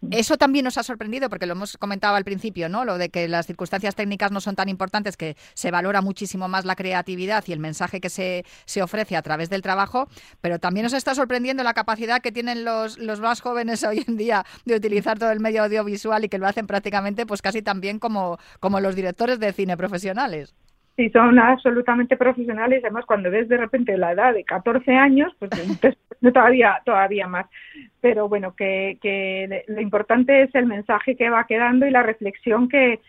Eso 0.09 0.37
también 0.37 0.65
nos 0.65 0.79
ha 0.79 0.83
sorprendido 0.83 1.29
porque 1.29 1.45
lo 1.45 1.53
hemos 1.53 1.77
comentado 1.77 2.15
al 2.15 2.23
principio, 2.23 2.69
¿no? 2.69 2.85
Lo 2.85 2.97
de 2.97 3.09
que 3.09 3.27
las 3.27 3.45
circunstancias 3.45 3.93
técnicas 3.93 4.31
no 4.31 4.41
son 4.41 4.55
tan 4.55 4.67
importantes, 4.67 5.15
que 5.15 5.37
se 5.53 5.69
valora 5.69 6.01
muchísimo 6.01 6.47
más 6.47 6.65
la 6.65 6.75
creatividad 6.75 7.43
y 7.47 7.53
el 7.53 7.59
mensaje 7.59 8.01
que 8.01 8.09
se, 8.09 8.45
se 8.65 8.81
ofrece 8.81 9.15
a 9.15 9.21
través 9.21 9.49
del 9.51 9.61
trabajo, 9.61 10.07
pero 10.41 10.57
también 10.57 10.85
nos 10.85 10.93
está 10.93 11.13
sorprendiendo 11.13 11.61
la 11.63 11.75
capacidad 11.75 12.21
que 12.21 12.31
tienen 12.31 12.65
los, 12.65 12.97
los 12.97 13.19
más 13.19 13.41
jóvenes 13.41 13.83
hoy 13.87 14.03
en 14.07 14.17
día 14.17 14.43
de 14.65 14.75
utilizar 14.75 15.19
todo 15.19 15.31
el 15.31 15.39
medio 15.39 15.63
audiovisual 15.63 16.23
y 16.25 16.29
que 16.29 16.39
lo 16.39 16.47
hacen 16.47 16.65
prácticamente 16.65 17.27
pues 17.27 17.43
casi 17.43 17.61
tan 17.61 17.79
bien 17.79 17.99
como, 17.99 18.39
como 18.59 18.79
los 18.79 18.95
directores 18.95 19.39
de 19.39 19.53
cine 19.53 19.77
profesionales. 19.77 20.55
Sí, 20.95 21.09
son 21.09 21.37
absolutamente 21.39 22.15
profesionales. 22.15 22.81
Además, 22.83 23.05
cuando 23.05 23.29
ves 23.29 23.49
de 23.49 23.57
repente 23.57 23.97
la 23.97 24.13
edad 24.13 24.33
de 24.33 24.45
14 24.45 24.93
años, 24.93 25.33
pues 25.39 25.51
entonces, 25.59 25.97
todavía, 26.33 26.81
todavía 26.85 27.27
más. 27.27 27.47
Pero 28.05 28.29
bueno, 28.29 28.53
que, 28.55 29.63
lo 29.65 29.81
importante 29.81 30.43
es 30.43 30.53
el 30.53 30.67
mensaje 30.67 31.15
que 31.15 31.31
va 31.31 31.47
quedando 31.47 31.87
y 31.87 31.89
la 31.89 32.03
reflexión 32.03 32.69
que, 32.69 33.01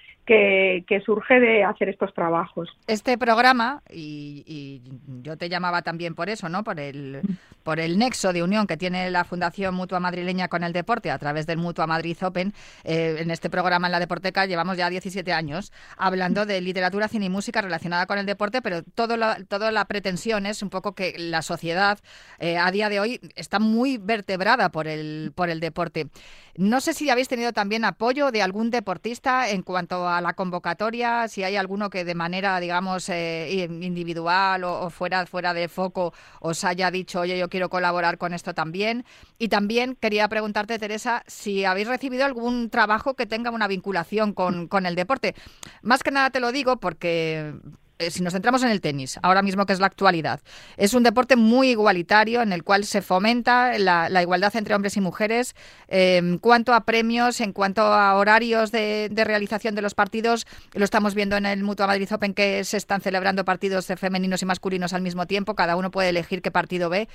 surge 1.05 1.39
de 1.39 1.65
hacer 1.65 1.91
estos 1.91 2.15
trabajos. 2.15 2.71
Este 2.87 3.19
programa, 3.19 3.83
y, 3.91 4.43
y 4.47 4.81
yo 5.23 5.37
te 5.37 5.51
llamaba 5.51 5.83
también 5.83 6.15
por 6.15 6.31
eso, 6.31 6.49
¿no? 6.49 6.65
Por 6.65 6.81
el, 6.81 7.21
por 7.67 7.81
el 7.81 7.99
nexo 7.99 8.33
de 8.33 8.45
unión 8.45 8.69
que 8.69 8.77
tiene 8.77 9.11
la 9.11 9.25
Fundación 9.25 9.75
Mutua 9.75 9.99
Madrileña 9.99 10.47
con 10.47 10.63
el 10.63 10.73
deporte 10.73 11.11
a 11.11 11.19
través 11.19 11.49
del 11.49 11.59
Mutua 11.59 11.89
Madrid 11.89 12.17
Open. 12.23 12.55
Eh, 12.85 13.17
en 13.19 13.33
este 13.33 13.51
programa 13.51 13.89
en 13.89 13.93
la 13.93 13.99
Deporteca 13.99 14.47
llevamos 14.47 14.77
ya 14.77 14.89
17 14.89 15.33
años 15.33 15.73
hablando 15.97 16.47
de 16.47 16.61
literatura, 16.61 17.09
cine 17.09 17.27
y 17.27 17.29
música 17.29 17.61
relacionada 17.61 18.07
con 18.07 18.19
el 18.19 18.25
deporte, 18.25 18.63
pero 18.63 18.85
todo 18.85 19.17
la, 19.17 19.39
toda 19.49 19.73
la 19.73 19.85
pretensión 19.87 20.47
es 20.47 20.63
un 20.63 20.71
poco 20.71 20.95
que 20.95 21.17
la 21.19 21.43
sociedad 21.43 21.99
eh, 22.39 22.57
a 22.57 22.71
día 22.71 22.89
de 22.89 23.01
hoy 23.01 23.21
está 23.35 23.59
muy 23.59 23.99
vertebrada 23.99 24.69
por 24.69 24.86
el, 24.87 25.33
por 25.35 25.51
el 25.51 25.61
deporte. 25.61 26.09
No 26.57 26.81
sé 26.81 26.95
si 26.95 27.11
habéis 27.11 27.29
tenido 27.29 27.53
también 27.53 27.85
apoyo 27.85 28.31
de 28.31 28.43
algún 28.43 28.71
deportista 28.71 29.51
en 29.51 29.63
cuanto 29.63 30.09
a 30.09 30.21
la 30.21 30.33
convocatoria, 30.33 31.29
si 31.29 31.43
hay 31.43 31.57
alguno 31.57 31.91
que 31.91 32.05
de 32.05 32.15
manera, 32.15 32.59
digamos, 32.61 33.09
eh, 33.11 33.69
individual 33.81 34.65
o, 34.65 34.87
o, 34.87 34.91
fuera, 34.91 35.27
fuera 35.27 35.53
de 35.53 35.69
foco 35.69 36.15
os 36.41 36.65
haya 36.65 36.91
dicho, 36.91 37.21
oye, 37.21 37.39
yo 37.39 37.49
quiero 37.49 37.69
colaborar 37.69 38.17
con 38.17 38.33
esto 38.33 38.55
también. 38.55 39.05
Y 39.39 39.49
también 39.49 39.97
quería 39.97 40.29
preguntarte, 40.29 40.79
Teresa, 40.79 41.25
si 41.27 41.65
habéis 41.65 41.89
recibido 41.89 42.25
algún 42.25 42.71
trabajo 42.71 43.15
que 43.15 43.27
tenga 43.27 43.51
una 43.51 43.69
vinculación 43.69 44.33
con, 44.33 44.69
con 44.69 44.87
el 44.87 44.95
deporte. 44.95 45.35
Más 45.83 46.03
que 46.03 46.11
nada 46.11 46.31
te 46.31 46.41
lo 46.41 46.53
digo 46.53 46.79
porque 46.79 47.55
si 47.99 48.23
nos 48.23 48.33
centramos 48.33 48.63
en 48.63 48.71
el 48.71 48.81
tenis, 48.81 49.19
ahora 49.23 49.43
mismo 49.43 49.67
que 49.67 49.73
es 49.73 49.81
la 49.81 49.87
actualidad, 49.87 50.41
es 50.77 50.95
un 50.95 51.03
deporte 51.03 51.37
muy 51.37 51.71
igualitario 51.71 52.43
en 52.43 52.53
el 52.53 52.63
cual 52.63 52.85
se 52.85 53.03
fomenta 53.03 53.79
la, 53.79 54.23
igualdad 54.23 54.55
entre 54.57 54.75
hombres 54.75 54.97
y 54.97 55.01
mujeres. 55.01 55.55
en 55.89 56.39
cuanto 56.39 56.75
a 56.75 56.85
premios, 56.85 57.41
en 57.41 57.53
cuanto 57.53 57.83
a 57.83 58.15
horarios 58.15 58.73
de, 58.73 59.11
realización 59.17 59.75
de 59.75 59.83
los 59.83 59.95
partidos, 59.95 60.47
lo 60.75 60.85
estamos 60.85 61.15
viendo 61.15 61.37
en 61.37 61.47
el 61.47 61.63
Mutua 61.63 61.87
Madrid 61.87 62.13
Open 62.13 62.35
que 62.35 62.65
se 62.65 62.77
están 62.77 63.01
celebrando 63.01 63.45
partidos 63.45 63.87
femeninos 63.87 64.43
y 64.43 64.47
masculinos 64.47 64.93
al 64.93 65.03
mismo 65.03 65.27
tiempo, 65.27 65.55
cada 65.55 65.77
uno 65.77 65.91
puede 65.91 66.11
elegir 66.11 66.43
qué 66.43 66.51
partido 66.51 66.91
ve. 66.91 67.09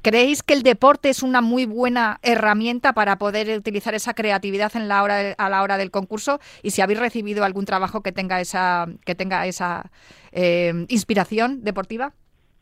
¿Creéis 0.00 0.44
que 0.44 0.54
el 0.54 0.62
deporte 0.62 1.08
es 1.08 1.24
una 1.24 1.40
muy 1.40 1.66
buena 1.66 2.20
herramienta 2.22 2.92
para 2.92 3.18
poder 3.18 3.58
utilizar 3.58 3.94
esa 3.94 4.14
creatividad 4.14 4.70
a 4.76 5.48
la 5.48 5.62
hora 5.62 5.76
del 5.76 5.90
concurso? 5.90 6.38
Y 6.62 6.70
si 6.70 6.82
habéis 6.82 7.00
recibido 7.00 7.44
algún 7.44 7.64
trabajo 7.64 8.00
que 8.02 8.12
tenga 8.12 8.40
esa 8.40 8.86
que 9.04 9.16
tenga 9.16 9.44
esa 9.46 9.85
eh, 10.32 10.72
inspiración 10.88 11.64
deportiva. 11.64 12.12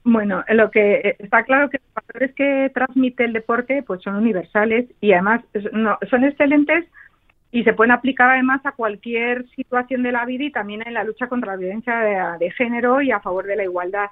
Bueno, 0.04 0.44
lo 0.48 0.70
que 0.70 0.94
eh, 0.96 1.16
está 1.18 1.44
claro 1.44 1.70
que 1.70 1.78
los 1.78 2.04
valores 2.06 2.34
que 2.34 2.70
transmite 2.74 3.24
el 3.24 3.32
deporte 3.32 3.82
pues 3.82 4.02
son 4.02 4.16
universales 4.16 4.86
y 5.00 5.12
además 5.12 5.42
son 6.10 6.24
excelentes 6.24 6.84
y 7.50 7.62
se 7.64 7.72
pueden 7.72 7.92
aplicar 7.92 8.30
además 8.30 8.60
a 8.64 8.72
cualquier 8.72 9.48
situación 9.50 10.02
de 10.02 10.12
la 10.12 10.24
vida 10.26 10.44
y 10.44 10.50
también 10.50 10.82
en 10.86 10.94
la 10.94 11.04
lucha 11.04 11.28
contra 11.28 11.52
la 11.52 11.58
violencia 11.58 12.36
de 12.38 12.50
género 12.50 13.00
y 13.00 13.12
a 13.12 13.20
favor 13.20 13.46
de 13.46 13.56
la 13.56 13.64
igualdad 13.64 14.10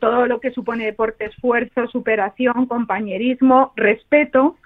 todo 0.00 0.26
lo 0.26 0.40
que 0.40 0.50
supone 0.50 0.84
deporte, 0.84 1.26
esfuerzo, 1.26 1.86
superación, 1.88 2.66
compañerismo, 2.66 3.72
respeto, 3.76 4.56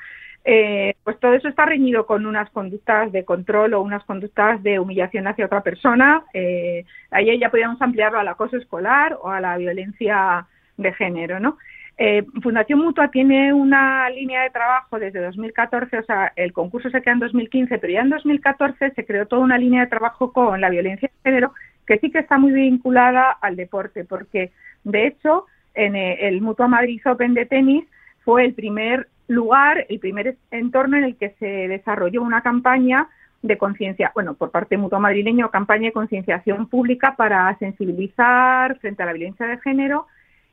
eh, 0.44 0.94
pues 1.02 1.18
todo 1.20 1.35
eso 1.35 1.48
está 1.48 1.64
reñido 1.64 2.07
con 2.07 2.26
unas 2.26 2.50
conductas 2.50 3.11
de 3.12 3.24
control 3.24 3.74
o 3.74 3.80
unas 3.80 4.04
conductas 4.04 4.62
de 4.62 4.78
humillación 4.78 5.26
hacia 5.26 5.46
otra 5.46 5.62
persona. 5.62 6.22
Eh, 6.35 6.85
ahí 7.11 7.38
ya 7.38 7.50
podríamos 7.50 7.80
ampliarlo 7.80 8.18
al 8.18 8.28
acoso 8.28 8.57
escolar 8.57 9.18
o 9.22 9.30
a 9.30 9.40
la 9.40 9.57
violencia 9.57 10.46
de 10.76 10.92
género, 10.92 11.40
¿no? 11.40 11.57
Eh, 11.96 12.26
Fundación 12.42 12.80
Mutua 12.80 13.09
tiene 13.09 13.52
una 13.52 14.11
línea 14.11 14.42
de 14.42 14.50
trabajo 14.50 14.98
desde 14.98 15.20
2014, 15.20 15.98
o 15.98 16.02
sea, 16.02 16.33
el 16.35 16.52
concurso 16.52 16.90
se 16.90 17.00
queda 17.00 17.14
en 17.14 17.20
2015, 17.20 17.78
pero 17.78 17.92
ya 17.92 18.00
en 18.00 18.11
2014 18.11 18.90
se 18.90 19.07
creó 19.07 19.26
toda 19.26 19.42
una 19.42 19.59
línea 19.59 19.83
de 19.83 19.87
trabajo 19.87 20.33
con 20.33 20.61
la 20.61 20.70
violencia 20.70 21.09
de 21.09 21.30
género 21.30 21.52
que 21.87 21.98
sí 21.98 22.11
que 22.11 22.18
está 22.18 22.37
muy 22.37 22.52
vinculada 22.52 23.30
al 23.30 23.57
deporte, 23.57 24.04
porque 24.04 24.50
de 24.83 25.07
hecho, 25.07 25.46
en 25.74 25.96
eh, 25.96 26.28
el 26.28 26.40
Mutua 26.40 26.68
Madrid 26.68 27.00
Open 27.07 27.35
de 27.35 27.46
tenis 27.46 27.85
fue 28.24 28.44
el 28.44 28.54
primer 28.54 29.09
lugar, 29.28 29.87
el 29.88 29.98
primer 29.98 30.37
entorno 30.50 30.96
en 30.96 31.04
el 31.04 31.16
que 31.16 31.30
se 31.38 31.46
desarrolló 31.46 32.22
una 32.22 32.42
campaña 32.42 33.08
de 33.42 33.58
conciencia, 33.58 34.10
bueno, 34.14 34.34
por 34.34 34.50
parte 34.50 34.74
de 34.74 34.82
Mutua 34.82 34.98
Madrileño, 34.98 35.50
campaña 35.50 35.87
de 35.87 35.92
concienciación 35.92 36.66
pública 36.66 37.14
para 37.16 37.56
sensibilizar 37.58 38.78
frente 38.78 39.02
a 39.02 39.06
la 39.06 39.12
violencia 39.12 39.46
de 39.46 39.58
género. 39.58 40.06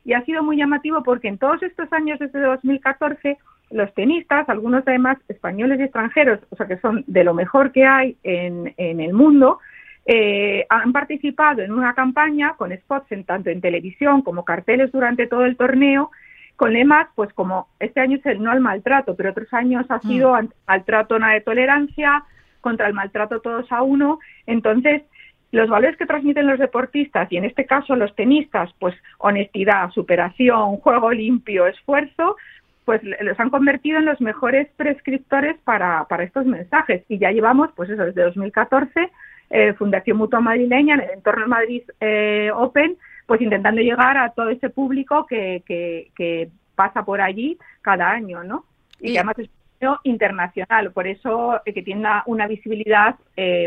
Y 0.04 0.12
ha 0.12 0.24
sido 0.24 0.42
muy 0.42 0.56
llamativo 0.56 1.02
porque 1.02 1.28
en 1.28 1.38
todos 1.38 1.62
estos 1.62 1.90
años 1.92 2.18
desde 2.18 2.40
2014 2.40 3.38
los 3.70 3.94
tenistas, 3.94 4.48
algunos 4.48 4.82
además 4.86 5.16
españoles 5.28 5.80
y 5.80 5.84
extranjeros, 5.84 6.40
o 6.50 6.56
sea 6.56 6.66
que 6.66 6.78
son 6.78 7.04
de 7.06 7.24
lo 7.24 7.32
mejor 7.32 7.72
que 7.72 7.86
hay 7.86 8.16
en, 8.22 8.74
en 8.76 9.00
el 9.00 9.14
mundo, 9.14 9.60
eh, 10.04 10.66
han 10.68 10.92
participado 10.92 11.62
en 11.62 11.72
una 11.72 11.94
campaña 11.94 12.54
con 12.56 12.76
spots 12.76 13.12
en, 13.12 13.24
tanto 13.24 13.50
en 13.50 13.60
televisión 13.60 14.22
como 14.22 14.44
carteles 14.44 14.90
durante 14.90 15.26
todo 15.26 15.44
el 15.44 15.56
torneo 15.56 16.10
con 16.56 16.72
lemas, 16.72 17.08
pues 17.14 17.32
como 17.32 17.68
este 17.80 18.00
año 18.00 18.18
es 18.18 18.26
el 18.26 18.42
no 18.42 18.50
al 18.50 18.60
maltrato, 18.60 19.16
pero 19.16 19.30
otros 19.30 19.52
años 19.52 19.86
ha 19.88 20.00
sido 20.00 20.34
mm. 20.34 20.48
maltrato 20.66 21.18
no 21.18 21.28
de 21.28 21.40
tolerancia, 21.40 22.24
contra 22.60 22.86
el 22.86 22.94
maltrato 22.94 23.40
todos 23.40 23.70
a 23.72 23.82
uno. 23.82 24.20
Entonces, 24.46 25.02
los 25.50 25.68
valores 25.68 25.98
que 25.98 26.06
transmiten 26.06 26.46
los 26.46 26.58
deportistas 26.58 27.30
y 27.30 27.36
en 27.36 27.44
este 27.44 27.66
caso 27.66 27.94
los 27.94 28.14
tenistas, 28.14 28.70
pues 28.78 28.94
honestidad, 29.18 29.90
superación, 29.90 30.76
juego 30.78 31.12
limpio, 31.12 31.66
esfuerzo, 31.66 32.36
pues 32.84 33.02
los 33.20 33.38
han 33.38 33.50
convertido 33.50 33.98
en 33.98 34.06
los 34.06 34.20
mejores 34.20 34.68
prescriptores 34.76 35.56
para, 35.64 36.04
para 36.04 36.24
estos 36.24 36.46
mensajes. 36.46 37.04
Y 37.08 37.18
ya 37.18 37.30
llevamos, 37.30 37.70
pues 37.76 37.90
eso, 37.90 38.04
desde 38.04 38.22
2014 38.22 39.10
eh, 39.50 39.74
Fundación 39.74 40.16
Mutua 40.16 40.40
Madrileña, 40.40 40.94
en 40.94 41.00
el 41.02 41.10
entorno 41.10 41.46
Madrid 41.46 41.82
eh, 42.00 42.50
Open, 42.54 42.96
pues 43.32 43.40
intentando 43.40 43.80
llegar 43.80 44.18
a 44.18 44.28
todo 44.28 44.50
ese 44.50 44.68
público 44.68 45.24
que, 45.24 45.62
que, 45.66 46.50
pasa 46.74 47.02
por 47.02 47.22
allí 47.22 47.56
cada 47.80 48.10
año, 48.10 48.44
¿no? 48.44 48.66
Y, 49.00 49.12
que 49.12 49.18
además 49.20 49.38
es 49.38 49.48
un 49.80 49.96
internacional, 50.04 50.92
por 50.92 51.06
eso 51.06 51.58
eh, 51.64 51.72
que 51.72 51.80
tiene 51.80 52.06
una, 52.26 52.46
visibilidad, 52.46 53.16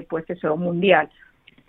pues 0.08 0.30
eso, 0.30 0.56
mundial. 0.56 1.10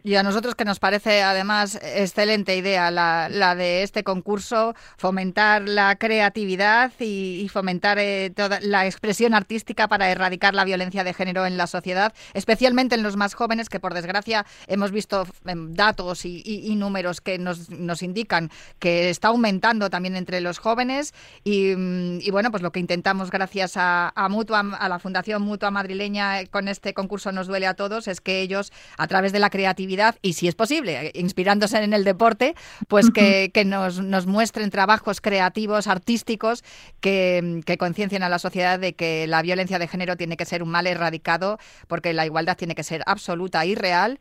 Y 0.02 0.14
a 0.14 0.22
nosotros 0.22 0.54
que 0.54 0.64
nos 0.64 0.78
parece 0.78 1.24
además 1.24 1.80
excelente 1.82 2.56
idea 2.56 2.92
la, 2.92 3.28
la 3.28 3.56
de 3.56 3.82
este 3.82 4.04
concurso, 4.04 4.76
fomentar 4.96 5.68
la 5.68 5.96
creatividad 5.96 6.92
y, 7.00 7.48
fomentar 7.52 7.98
eh, 7.98 8.30
toda 8.30 8.60
la 8.60 8.86
expresión 8.86 9.34
artística 9.34 9.88
para 9.88 10.08
erradicar 10.10 10.54
la 10.54 10.64
violencia 10.64 11.02
de 11.02 11.12
género 11.12 11.44
en 11.44 11.56
la 11.56 11.66
sociedad, 11.66 12.12
especialmente 12.34 12.94
en 12.94 13.02
los 13.02 13.16
más 13.16 13.34
jóvenes, 13.34 13.68
que 13.68 13.80
por 13.80 13.94
desgracia 13.94 14.46
hemos 14.68 14.92
visto 14.92 15.26
em, 15.44 15.74
datos 15.74 16.24
y, 16.24 16.74
números 16.76 17.20
que 17.20 17.38
nos, 17.38 17.70
nos, 17.70 18.02
indican 18.02 18.50
que 18.78 19.10
está 19.10 19.28
aumentando 19.28 19.90
también 19.90 20.14
entre 20.14 20.40
los 20.40 20.58
jóvenes. 20.58 21.14
Y, 21.42 22.30
bueno, 22.30 22.50
pues 22.50 22.62
lo 22.62 22.70
que 22.70 22.80
intentamos 22.80 23.30
gracias 23.30 23.76
a, 23.76 24.12
a, 24.14 24.28
Mutua, 24.28 24.60
a 24.78 24.88
la 24.88 24.98
Fundación 24.98 25.42
Mutua 25.42 25.70
Madrileña 25.70 26.44
con 26.46 26.68
este 26.68 26.94
concurso 26.94 27.32
Nos 27.32 27.48
Duele 27.48 27.66
a 27.66 27.74
Todos 27.74 28.06
es 28.06 28.20
que 28.20 28.40
ellos, 28.40 28.72
a 28.98 29.06
través 29.08 29.32
de 29.32 29.38
la 29.38 29.50
creatividad, 29.50 29.95
y 30.22 30.34
si 30.34 30.48
es 30.48 30.54
posible, 30.54 31.12
inspirándose 31.14 31.78
en 31.78 31.92
el 31.92 32.04
deporte, 32.04 32.54
pues 32.88 33.10
que, 33.10 33.50
nos, 33.66 34.00
nos, 34.00 34.26
muestren 34.26 34.70
trabajos 34.70 35.20
creativos, 35.20 35.86
artísticos, 35.86 36.64
que, 37.00 37.62
que 37.64 37.78
conciencien 37.78 38.22
a 38.22 38.28
la 38.28 38.38
sociedad 38.38 38.78
de 38.78 38.94
que 38.94 39.26
la 39.26 39.42
violencia 39.42 39.78
de 39.78 39.88
género 39.88 40.16
tiene 40.16 40.36
que 40.36 40.44
ser 40.44 40.62
un 40.62 40.70
mal 40.70 40.86
erradicado, 40.86 41.58
porque 41.88 42.12
la 42.12 42.26
igualdad 42.26 42.56
tiene 42.56 42.74
que 42.74 42.84
ser 42.84 43.02
absoluta 43.06 43.64
y 43.66 43.74
real 43.74 44.18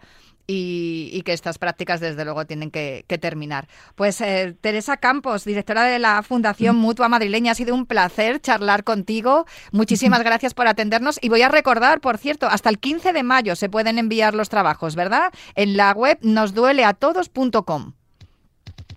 y, 0.48 1.22
que 1.24 1.34
estas 1.34 1.58
prácticas 1.58 2.00
desde 2.00 2.24
luego 2.24 2.46
tienen 2.46 2.72
que, 2.72 3.06
terminar. 3.20 3.68
Pues 3.96 4.22
eh, 4.22 4.56
Teresa 4.60 4.98
Campos, 4.98 5.46
directora 5.46 5.84
de 5.84 6.00
la 6.00 6.22
Fundación 6.22 6.76
Mutua 6.76 7.10
Madrileña, 7.10 7.54
ha 7.54 7.56
sido 7.56 7.74
un 7.74 7.86
placer 7.86 8.42
charlar 8.42 8.84
contigo. 8.84 9.46
Muchísimas 9.72 10.24
gracias 10.24 10.54
por 10.54 10.68
atendernos 10.68 11.18
y 11.22 11.30
voy 11.30 11.42
a 11.42 11.50
recordar, 11.50 12.02
por 12.02 12.18
cierto, 12.18 12.48
hasta 12.48 12.70
el 12.70 12.80
15 12.80 13.14
de 13.14 13.24
mayo 13.24 13.56
se 13.56 13.70
pueden 13.70 13.98
enviar 13.98 14.36
los 14.36 14.50
trabajos, 14.50 14.96
¿verdad? 14.96 15.32
En 15.56 15.78
la 15.78 15.94
web 15.94 16.20
nosdueleatodos.com. 16.22 17.94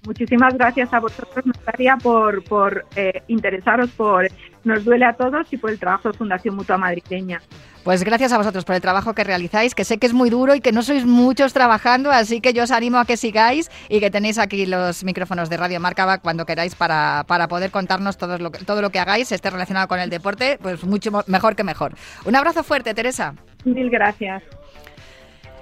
Muchísimas 0.09 0.55
gracias 0.55 0.95
a 0.95 1.01
vosotros, 1.01 1.45
Natalia, 1.45 1.99
por, 2.03 2.43
por 2.45 2.87
eh, 2.97 3.23
interesaros 3.29 3.91
por 3.91 4.27
Nos 4.65 4.83
Duele 4.83 5.05
a 5.05 5.13
Todos 5.13 5.53
y 5.53 5.59
por 5.59 5.69
el 5.69 5.79
trabajo 5.79 6.11
de 6.11 6.17
Fundación 6.17 6.57
Mutua 6.57 6.79
Madrileña. 6.79 7.43
Pues 7.85 8.03
gracias 8.05 8.33
a 8.33 8.39
vosotros 8.39 8.65
por 8.65 8.75
el 8.75 8.81
trabajo 8.81 9.13
que 9.13 9.23
realizáis, 9.23 9.75
que 9.75 9.85
sé 9.85 9.99
que 9.99 10.07
es 10.07 10.15
muy 10.15 10.31
duro 10.31 10.55
y 10.55 10.63
que 10.63 10.73
no 10.73 10.81
sois 10.81 11.05
muchos 11.05 11.53
trabajando, 11.53 12.11
así 12.11 12.41
que 12.41 12.55
yo 12.55 12.63
os 12.63 12.71
animo 12.71 12.97
a 12.97 13.05
que 13.05 13.19
sigáis 13.19 13.71
y 13.91 14.01
que 14.01 14.11
tenéis 14.11 14.39
aquí 14.39 14.65
los 14.65 15.05
micrófonos 15.05 15.51
de 15.51 15.59
Radio 15.59 15.79
Marcaba 15.79 16.17
cuando 16.17 16.47
queráis 16.47 16.75
para, 16.75 17.25
para 17.27 17.47
poder 17.47 17.71
contarnos 17.71 18.17
todo 18.17 18.39
lo, 18.39 18.51
que, 18.51 18.65
todo 18.65 18.81
lo 18.81 18.89
que 18.89 19.01
hagáis, 19.01 19.31
esté 19.31 19.51
relacionado 19.51 19.89
con 19.89 20.01
el 20.01 20.09
deporte, 20.09 20.59
pues 20.63 20.85
mucho 20.85 21.11
mejor 21.27 21.55
que 21.55 21.65
mejor. 21.65 21.93
Un 22.25 22.35
abrazo 22.35 22.63
fuerte, 22.63 22.95
Teresa. 22.95 23.35
Mil 23.67 23.91
gracias. 23.91 24.43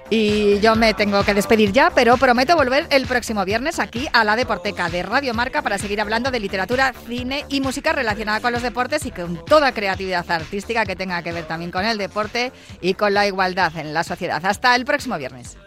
Y 0.09 0.59
yo 0.61 0.75
me 0.75 0.93
tengo 0.93 1.23
que 1.23 1.33
despedir 1.33 1.73
ya, 1.73 1.91
pero 1.93 2.15
prometo 2.17 2.55
volver 2.55 2.87
el 2.91 3.05
próximo 3.07 3.43
viernes 3.43 3.79
aquí 3.79 4.07
a 4.13 4.23
la 4.23 4.37
Deporteca 4.37 4.89
de 4.89 5.03
Radio 5.03 5.33
Marca 5.33 5.61
para 5.61 5.77
seguir 5.77 5.99
hablando 5.99 6.31
de 6.31 6.39
literatura, 6.39 6.93
cine 7.07 7.45
y 7.49 7.59
música 7.59 7.91
relacionada 7.91 8.39
con 8.39 8.53
los 8.53 8.61
deportes 8.61 9.05
y 9.05 9.11
con 9.11 9.43
toda 9.45 9.73
creatividad 9.73 10.29
artística 10.31 10.85
que 10.85 10.95
tenga 10.95 11.21
que 11.23 11.33
ver 11.33 11.45
también 11.45 11.71
con 11.71 11.83
el 11.83 11.97
deporte 11.97 12.53
y 12.79 12.93
con 12.93 13.13
la 13.13 13.27
igualdad 13.27 13.75
en 13.77 13.93
la 13.93 14.03
sociedad. 14.03 14.45
Hasta 14.45 14.75
el 14.75 14.85
próximo 14.85 15.17
viernes. 15.17 15.57